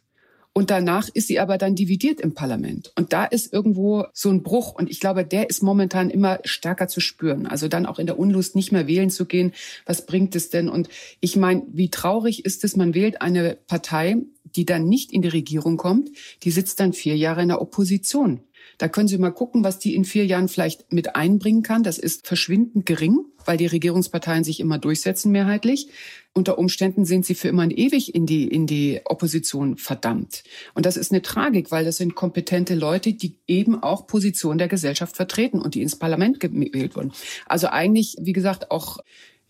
und 0.58 0.72
danach 0.72 1.08
ist 1.13 1.28
sie 1.28 1.38
aber 1.38 1.60
dann 1.60 1.76
dividiert 1.76 2.20
im 2.20 2.34
Parlament. 2.34 2.91
Und 2.96 3.13
da 3.13 3.26
ist 3.26 3.54
irgendwo 3.54 4.06
so 4.12 4.32
ein 4.32 4.41
Bruch. 4.41 4.74
Und 4.74 4.89
ich 4.89 5.00
glaube, 5.00 5.24
der 5.24 5.52
ist 5.52 5.62
momentan 5.62 6.10
immer 6.10 6.39
stärker 6.46 6.88
zu 6.88 7.00
spüren. 7.00 7.46
Also 7.46 7.67
dann 7.67 7.86
auch 7.86 8.00
in 8.00 8.08
der 8.08 8.17
Unlust 8.17 8.56
nicht 8.56 8.72
mehr 8.72 8.88
wählen 8.88 9.12
zu 9.12 9.26
gehen. 9.26 9.54
Was 9.86 10.08
bringt 10.08 10.36
es 10.36 10.50
denn? 10.50 10.67
Und 10.67 10.89
ich 11.20 11.36
meine, 11.36 11.62
wie 11.72 11.91
traurig 11.91 12.43
ist 12.43 12.63
es, 12.63 12.76
man 12.76 12.96
wählt 12.96 13.22
eine 13.22 13.56
Partei, 13.67 14.17
die 14.56 14.65
dann 14.65 14.89
nicht 14.89 15.13
in 15.13 15.22
die 15.22 15.28
Regierung 15.28 15.78
kommt, 15.78 16.10
die 16.41 16.50
sitzt 16.50 16.80
dann 16.80 16.91
vier 16.91 17.15
Jahre 17.15 17.43
in 17.43 17.50
der 17.50 17.62
Opposition. 17.62 18.39
Da 18.78 18.88
können 18.88 19.08
Sie 19.08 19.18
mal 19.18 19.32
gucken, 19.32 19.63
was 19.63 19.80
die 19.80 19.96
in 19.96 20.06
vier 20.06 20.26
Jahren 20.26 20.48
vielleicht 20.48 20.94
mit 20.94 21.16
einbringen 21.16 21.63
kann. 21.63 21.84
Das 21.84 21.98
ist 21.98 22.28
verschwindend 22.28 22.86
gering, 22.86 23.26
weil 23.46 23.58
die 23.58 23.66
Regierungsparteien 23.66 24.44
sich 24.44 24.60
immer 24.60 24.78
durchsetzen 24.78 25.32
mehrheitlich. 25.32 25.90
Unter 26.34 26.60
Umständen 26.60 27.04
sind 27.06 27.26
sie 27.26 27.34
für 27.34 27.48
immer 27.48 27.63
und 27.63 27.76
ewig 27.76 28.13
in 28.13 28.28
die, 28.28 28.48
in 28.48 28.68
die 28.68 29.02
Opposition 29.06 29.78
verdammt. 29.78 30.44
Und 30.76 30.86
das 30.86 30.96
ist 30.96 31.12
eine 31.12 31.24
Tragik, 31.24 31.72
weil 31.72 31.86
das 31.86 31.98
sind 31.98 32.13
kompetente 32.13 32.76
Leute, 32.76 33.13
die 33.13 33.40
eben 33.48 33.82
auch 33.82 34.06
Positionen 34.06 34.60
der 34.60 34.68
Gesellschaft 34.68 35.16
vertreten 35.16 35.60
und 35.60 35.74
die 35.74 35.82
ins 35.82 35.98
Parlament 35.98 36.40
gewählt 36.40 36.96
wurden. 36.96 37.13
Also 37.48 37.68
eigentlich, 37.70 38.18
wie 38.20 38.34
gesagt, 38.34 38.70
auch 38.70 39.00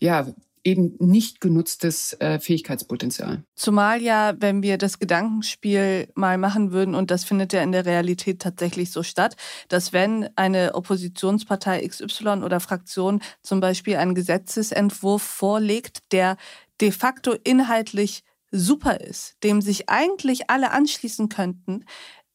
ja, 0.00 0.32
eben 0.68 0.94
nicht 0.98 1.40
genutztes 1.40 2.12
äh, 2.20 2.38
Fähigkeitspotenzial. 2.38 3.42
Zumal 3.54 4.02
ja, 4.02 4.34
wenn 4.38 4.62
wir 4.62 4.76
das 4.76 4.98
Gedankenspiel 4.98 6.08
mal 6.14 6.36
machen 6.36 6.72
würden, 6.72 6.94
und 6.94 7.10
das 7.10 7.24
findet 7.24 7.52
ja 7.52 7.62
in 7.62 7.72
der 7.72 7.86
Realität 7.86 8.40
tatsächlich 8.40 8.90
so 8.90 9.02
statt, 9.02 9.36
dass 9.68 9.92
wenn 9.92 10.28
eine 10.36 10.74
Oppositionspartei 10.74 11.86
XY 11.86 12.42
oder 12.44 12.60
Fraktion 12.60 13.20
zum 13.42 13.60
Beispiel 13.60 13.96
einen 13.96 14.14
Gesetzesentwurf 14.14 15.22
vorlegt, 15.22 16.00
der 16.12 16.36
de 16.80 16.92
facto 16.92 17.34
inhaltlich 17.44 18.22
super 18.50 19.00
ist, 19.00 19.36
dem 19.42 19.60
sich 19.60 19.88
eigentlich 19.88 20.50
alle 20.50 20.70
anschließen 20.70 21.28
könnten, 21.28 21.84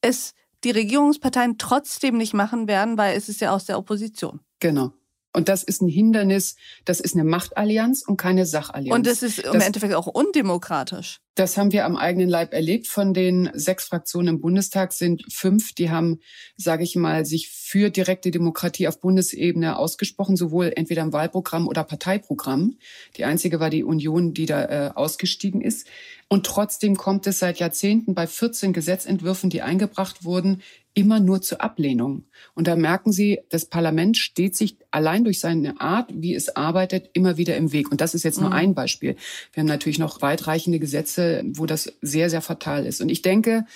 es 0.00 0.34
die 0.64 0.70
Regierungsparteien 0.70 1.58
trotzdem 1.58 2.16
nicht 2.16 2.34
machen 2.34 2.66
werden, 2.66 2.96
weil 2.96 3.16
es 3.16 3.28
ist 3.28 3.40
ja 3.40 3.52
aus 3.52 3.66
der 3.66 3.78
Opposition. 3.78 4.40
Genau. 4.60 4.92
Und 5.34 5.48
das 5.48 5.64
ist 5.64 5.82
ein 5.82 5.88
Hindernis, 5.88 6.54
das 6.84 7.00
ist 7.00 7.14
eine 7.14 7.24
Machtallianz 7.24 8.04
und 8.06 8.16
keine 8.16 8.46
Sachallianz. 8.46 8.96
Und 8.96 9.06
es 9.08 9.22
ist 9.22 9.40
im 9.40 9.54
das, 9.54 9.66
Endeffekt 9.66 9.94
auch 9.94 10.06
undemokratisch. 10.06 11.20
Das 11.34 11.56
haben 11.56 11.72
wir 11.72 11.84
am 11.84 11.96
eigenen 11.96 12.28
Leib 12.28 12.54
erlebt. 12.54 12.86
Von 12.86 13.12
den 13.12 13.50
sechs 13.52 13.86
Fraktionen 13.86 14.36
im 14.36 14.40
Bundestag 14.40 14.92
sind 14.92 15.24
fünf, 15.32 15.74
die 15.74 15.90
haben, 15.90 16.20
sage 16.56 16.84
ich 16.84 16.94
mal, 16.94 17.26
sich 17.26 17.48
für 17.50 17.90
direkte 17.90 18.30
Demokratie 18.30 18.86
auf 18.86 19.00
Bundesebene 19.00 19.76
ausgesprochen, 19.76 20.36
sowohl 20.36 20.72
entweder 20.76 21.02
im 21.02 21.12
Wahlprogramm 21.12 21.66
oder 21.66 21.82
Parteiprogramm. 21.82 22.78
Die 23.16 23.24
einzige 23.24 23.58
war 23.58 23.70
die 23.70 23.82
Union, 23.82 24.34
die 24.34 24.46
da 24.46 24.64
äh, 24.66 24.90
ausgestiegen 24.94 25.60
ist. 25.60 25.88
Und 26.28 26.46
trotzdem 26.46 26.96
kommt 26.96 27.26
es 27.26 27.40
seit 27.40 27.58
Jahrzehnten 27.58 28.14
bei 28.14 28.28
14 28.28 28.72
Gesetzentwürfen, 28.72 29.50
die 29.50 29.62
eingebracht 29.62 30.24
wurden, 30.24 30.62
immer 30.94 31.20
nur 31.20 31.42
zur 31.42 31.60
Ablehnung. 31.60 32.24
Und 32.54 32.68
da 32.68 32.76
merken 32.76 33.12
Sie, 33.12 33.40
das 33.50 33.66
Parlament 33.66 34.16
steht 34.16 34.56
sich 34.56 34.76
allein 34.92 35.24
durch 35.24 35.40
seine 35.40 35.80
Art, 35.80 36.08
wie 36.14 36.34
es 36.34 36.54
arbeitet, 36.54 37.10
immer 37.12 37.36
wieder 37.36 37.56
im 37.56 37.72
Weg. 37.72 37.90
Und 37.90 38.00
das 38.00 38.14
ist 38.14 38.22
jetzt 38.22 38.40
nur 38.40 38.50
mhm. 38.50 38.56
ein 38.56 38.74
Beispiel. 38.74 39.16
Wir 39.52 39.60
haben 39.60 39.68
natürlich 39.68 39.98
noch 39.98 40.22
weitreichende 40.22 40.78
Gesetze, 40.78 41.42
wo 41.46 41.66
das 41.66 41.92
sehr, 42.00 42.30
sehr 42.30 42.40
fatal 42.40 42.86
ist. 42.86 43.00
Und 43.00 43.08
ich 43.08 43.22
denke, 43.22 43.66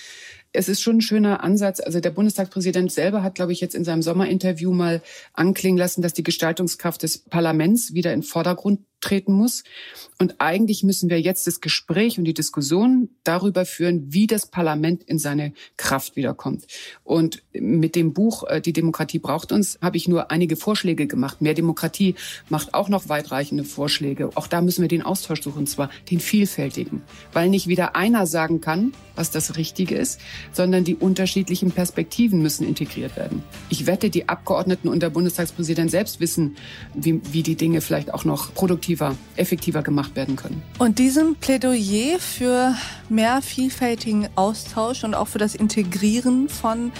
es 0.53 0.69
ist 0.69 0.81
schon 0.81 0.99
ein 0.99 1.03
schöner 1.03 1.43
Ansatz. 1.43 1.81
Also 1.81 2.01
der 2.01 2.11
Bundestagspräsident 2.11 2.91
selber 2.91 3.23
hat, 3.23 3.35
glaube 3.35 3.53
ich, 3.53 3.61
jetzt 3.61 3.75
in 3.75 3.85
seinem 3.85 4.03
Sommerinterview 4.03 4.73
mal 4.73 5.03
anklingen 5.35 5.79
lassen, 5.79 6.03
dass 6.03 6.15
die 6.15 6.23
Gestaltungskraft 6.23 7.03
des 7.03 7.19
Parlaments 7.19 7.93
wieder 7.93 8.13
in 8.13 8.23
Vordergrund 8.23 8.81
treten 9.01 9.33
muss. 9.33 9.65
Und 10.19 10.37
eigentlich 10.39 10.83
müssen 10.83 11.11
wir 11.11 11.21
jetzt 11.21 11.47
das 11.47 11.61
Gespräch 11.61 12.19
und 12.19 12.25
die 12.25 12.35
Diskussion 12.35 13.11
darüber 13.25 13.65
führen, 13.65 14.13
wie 14.13 14.27
das 14.27 14.47
Parlament 14.47 15.05
in 15.05 15.19
seine 15.19 15.53
Kraft 15.77 16.17
wiederkommt. 16.17 16.67
Und 17.05 17.43
mit 17.53 17.95
dem 17.95 18.13
Buch 18.13 18.45
äh, 18.45 18.61
Die 18.61 18.73
Demokratie 18.73 19.19
braucht 19.19 19.53
uns 19.53 19.79
habe 19.81 19.97
ich 19.97 20.09
nur 20.09 20.31
einige 20.31 20.57
Vorschläge 20.57 21.07
gemacht. 21.07 21.41
Mehr 21.41 21.55
Demokratie 21.55 22.15
macht 22.49 22.75
auch 22.75 22.89
noch 22.89 23.09
weitreichende 23.09 23.65
Vorschläge. 23.65 24.31
Auch 24.35 24.47
da 24.47 24.61
müssen 24.61 24.83
wir 24.83 24.89
den 24.89 25.03
Austausch 25.03 25.43
suchen, 25.43 25.61
und 25.61 25.67
zwar 25.69 25.91
den 26.11 26.21
vielfältigen. 26.21 27.03
Weil 27.33 27.49
nicht 27.49 27.69
wieder 27.69 27.97
einer 27.97 28.27
sagen 28.27 28.61
kann, 28.61 28.93
was 29.15 29.31
das 29.31 29.57
Richtige 29.57 29.97
ist, 29.97 30.21
sondern 30.53 30.85
die 30.85 30.95
unterschiedlichen 30.95 31.73
Perspektiven 31.73 32.41
müssen 32.41 32.67
integriert 32.67 33.17
werden. 33.17 33.43
Ich 33.69 33.87
wette, 33.87 34.11
die 34.11 34.29
Abgeordneten 34.29 34.89
und 34.89 35.03
der 35.03 35.11
Bundestagspräsident 35.11 35.91
selbst 35.91 36.21
wissen, 36.21 36.57
wie, 36.95 37.21
wie 37.33 37.43
die 37.43 37.57
Dinge 37.57 37.81
vielleicht 37.81 38.15
auch 38.15 38.25
noch 38.25 38.55
produktiver, 38.89 39.17
effektiver 39.37 39.83
gemacht 39.83 40.17
werden 40.17 40.37
können. 40.37 40.63
Und 40.79 40.99
diesem 40.99 41.37
Plädoyer 41.37 42.19
für 42.19 42.75
mehr 43.09 43.43
vielfältigen 43.43 44.29
Austausch 44.35 45.05
und 45.05 45.15
auch 45.15 45.29
für 45.29 45.39
das 45.39 45.55
Integrieren 45.55 46.49
von 46.49 46.93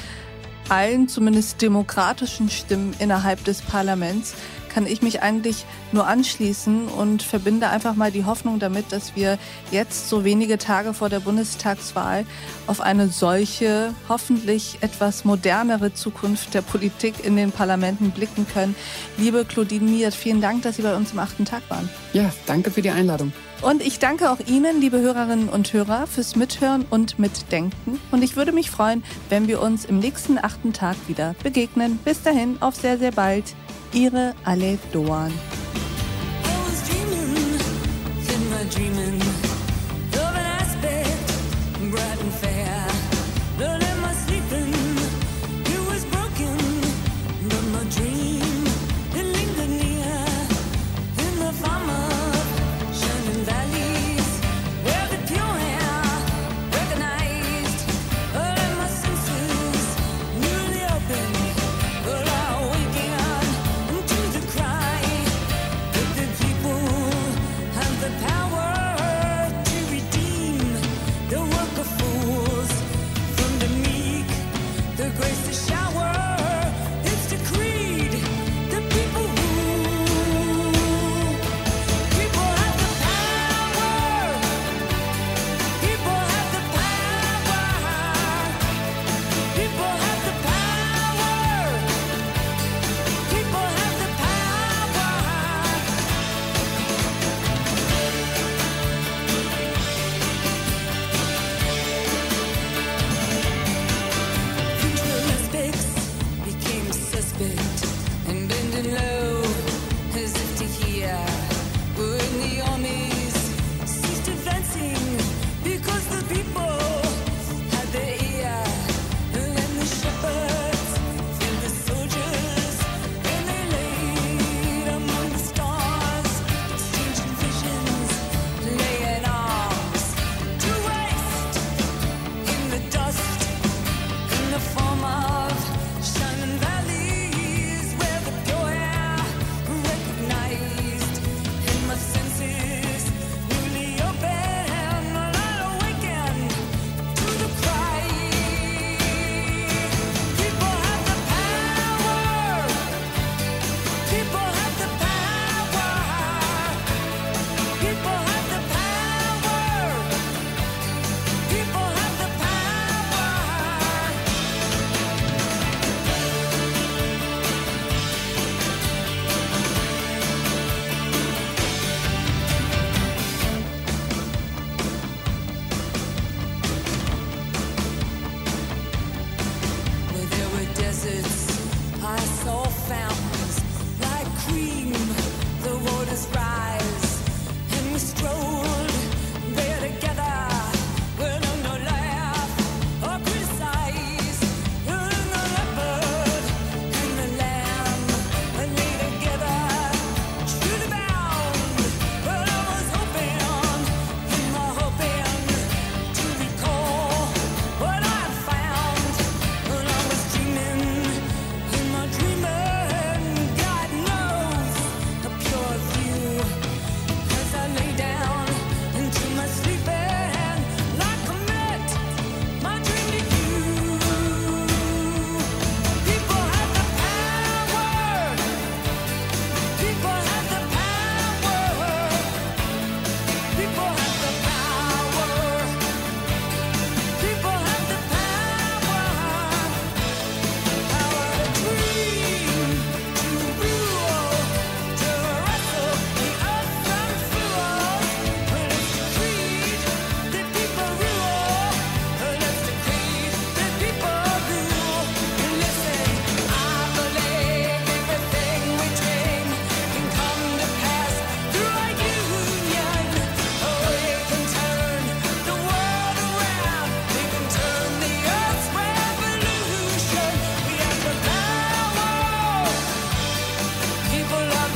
allen, 0.69 1.09
zumindest 1.09 1.63
demokratischen 1.63 2.51
Stimmen 2.51 2.95
innerhalb 2.99 3.43
des 3.45 3.63
Parlaments, 3.63 4.35
kann 4.69 4.87
ich 4.87 5.03
mich 5.03 5.23
eigentlich 5.23 5.65
nur 5.93 6.07
anschließen 6.07 6.89
und 6.89 7.23
verbinde 7.23 7.69
einfach 7.69 7.95
mal 7.95 8.11
die 8.11 8.25
Hoffnung 8.25 8.59
damit, 8.59 8.93
dass 8.93 9.17
wir 9.17 9.39
jetzt 9.71 10.09
so 10.09 10.25
wenige 10.25 10.59
Tage 10.59 10.95
vor 10.95 11.09
der 11.09 11.21
Bundestagswahl 11.21 12.25
auf 12.67 12.81
eine 12.81 13.09
solche 13.09 13.95
hoffentlich 14.09 14.79
etwas 14.81 15.25
modernere 15.25 15.95
Zukunft 15.95 16.55
der 16.55 16.63
Politik 16.63 17.25
in 17.25 17.37
den 17.37 17.53
Parlamenten 17.53 18.11
blicken 18.11 18.47
können. 18.47 18.75
Liebe 19.17 19.45
Claudine 19.45 19.91
Miert, 19.91 20.15
vielen 20.15 20.41
Dank, 20.41 20.63
dass 20.63 20.77
Sie 20.77 20.83
bei 20.83 20.95
uns 20.95 21.13
im 21.13 21.19
achten 21.19 21.45
Tag 21.45 21.63
waren. 21.69 21.89
Ja, 22.13 22.31
danke 22.47 22.71
für 22.71 22.83
die 22.83 22.91
Einladung. 22.91 23.33
Und 23.61 23.83
ich 23.83 23.99
danke 23.99 24.31
auch 24.31 24.39
Ihnen, 24.47 24.81
liebe 24.81 25.01
Hörerinnen 25.01 25.49
und 25.49 25.73
Hörer, 25.73 26.07
fürs 26.07 26.37
Mithören 26.37 26.87
und 26.91 27.19
Mitdenken. 27.19 28.01
Und 28.13 28.23
ich 28.23 28.37
würde 28.37 28.53
mich 28.53 28.71
freuen, 28.71 29.03
wenn 29.31 29.49
wir 29.49 29.61
uns 29.61 29.85
im 29.85 29.99
nächsten 29.99 30.39
achten 30.39 30.73
Tag 30.73 30.97
wieder 31.09 31.35
begegnen. 31.43 31.99
Bis 32.05 32.23
dahin, 32.23 32.59
auf 32.61 32.77
sehr, 32.77 32.99
sehr 32.99 33.11
bald. 33.11 33.57
Ihre 33.93 34.35
Alef 34.45 34.81
Doan. 34.93 35.33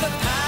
the 0.03 0.09
time. 0.09 0.42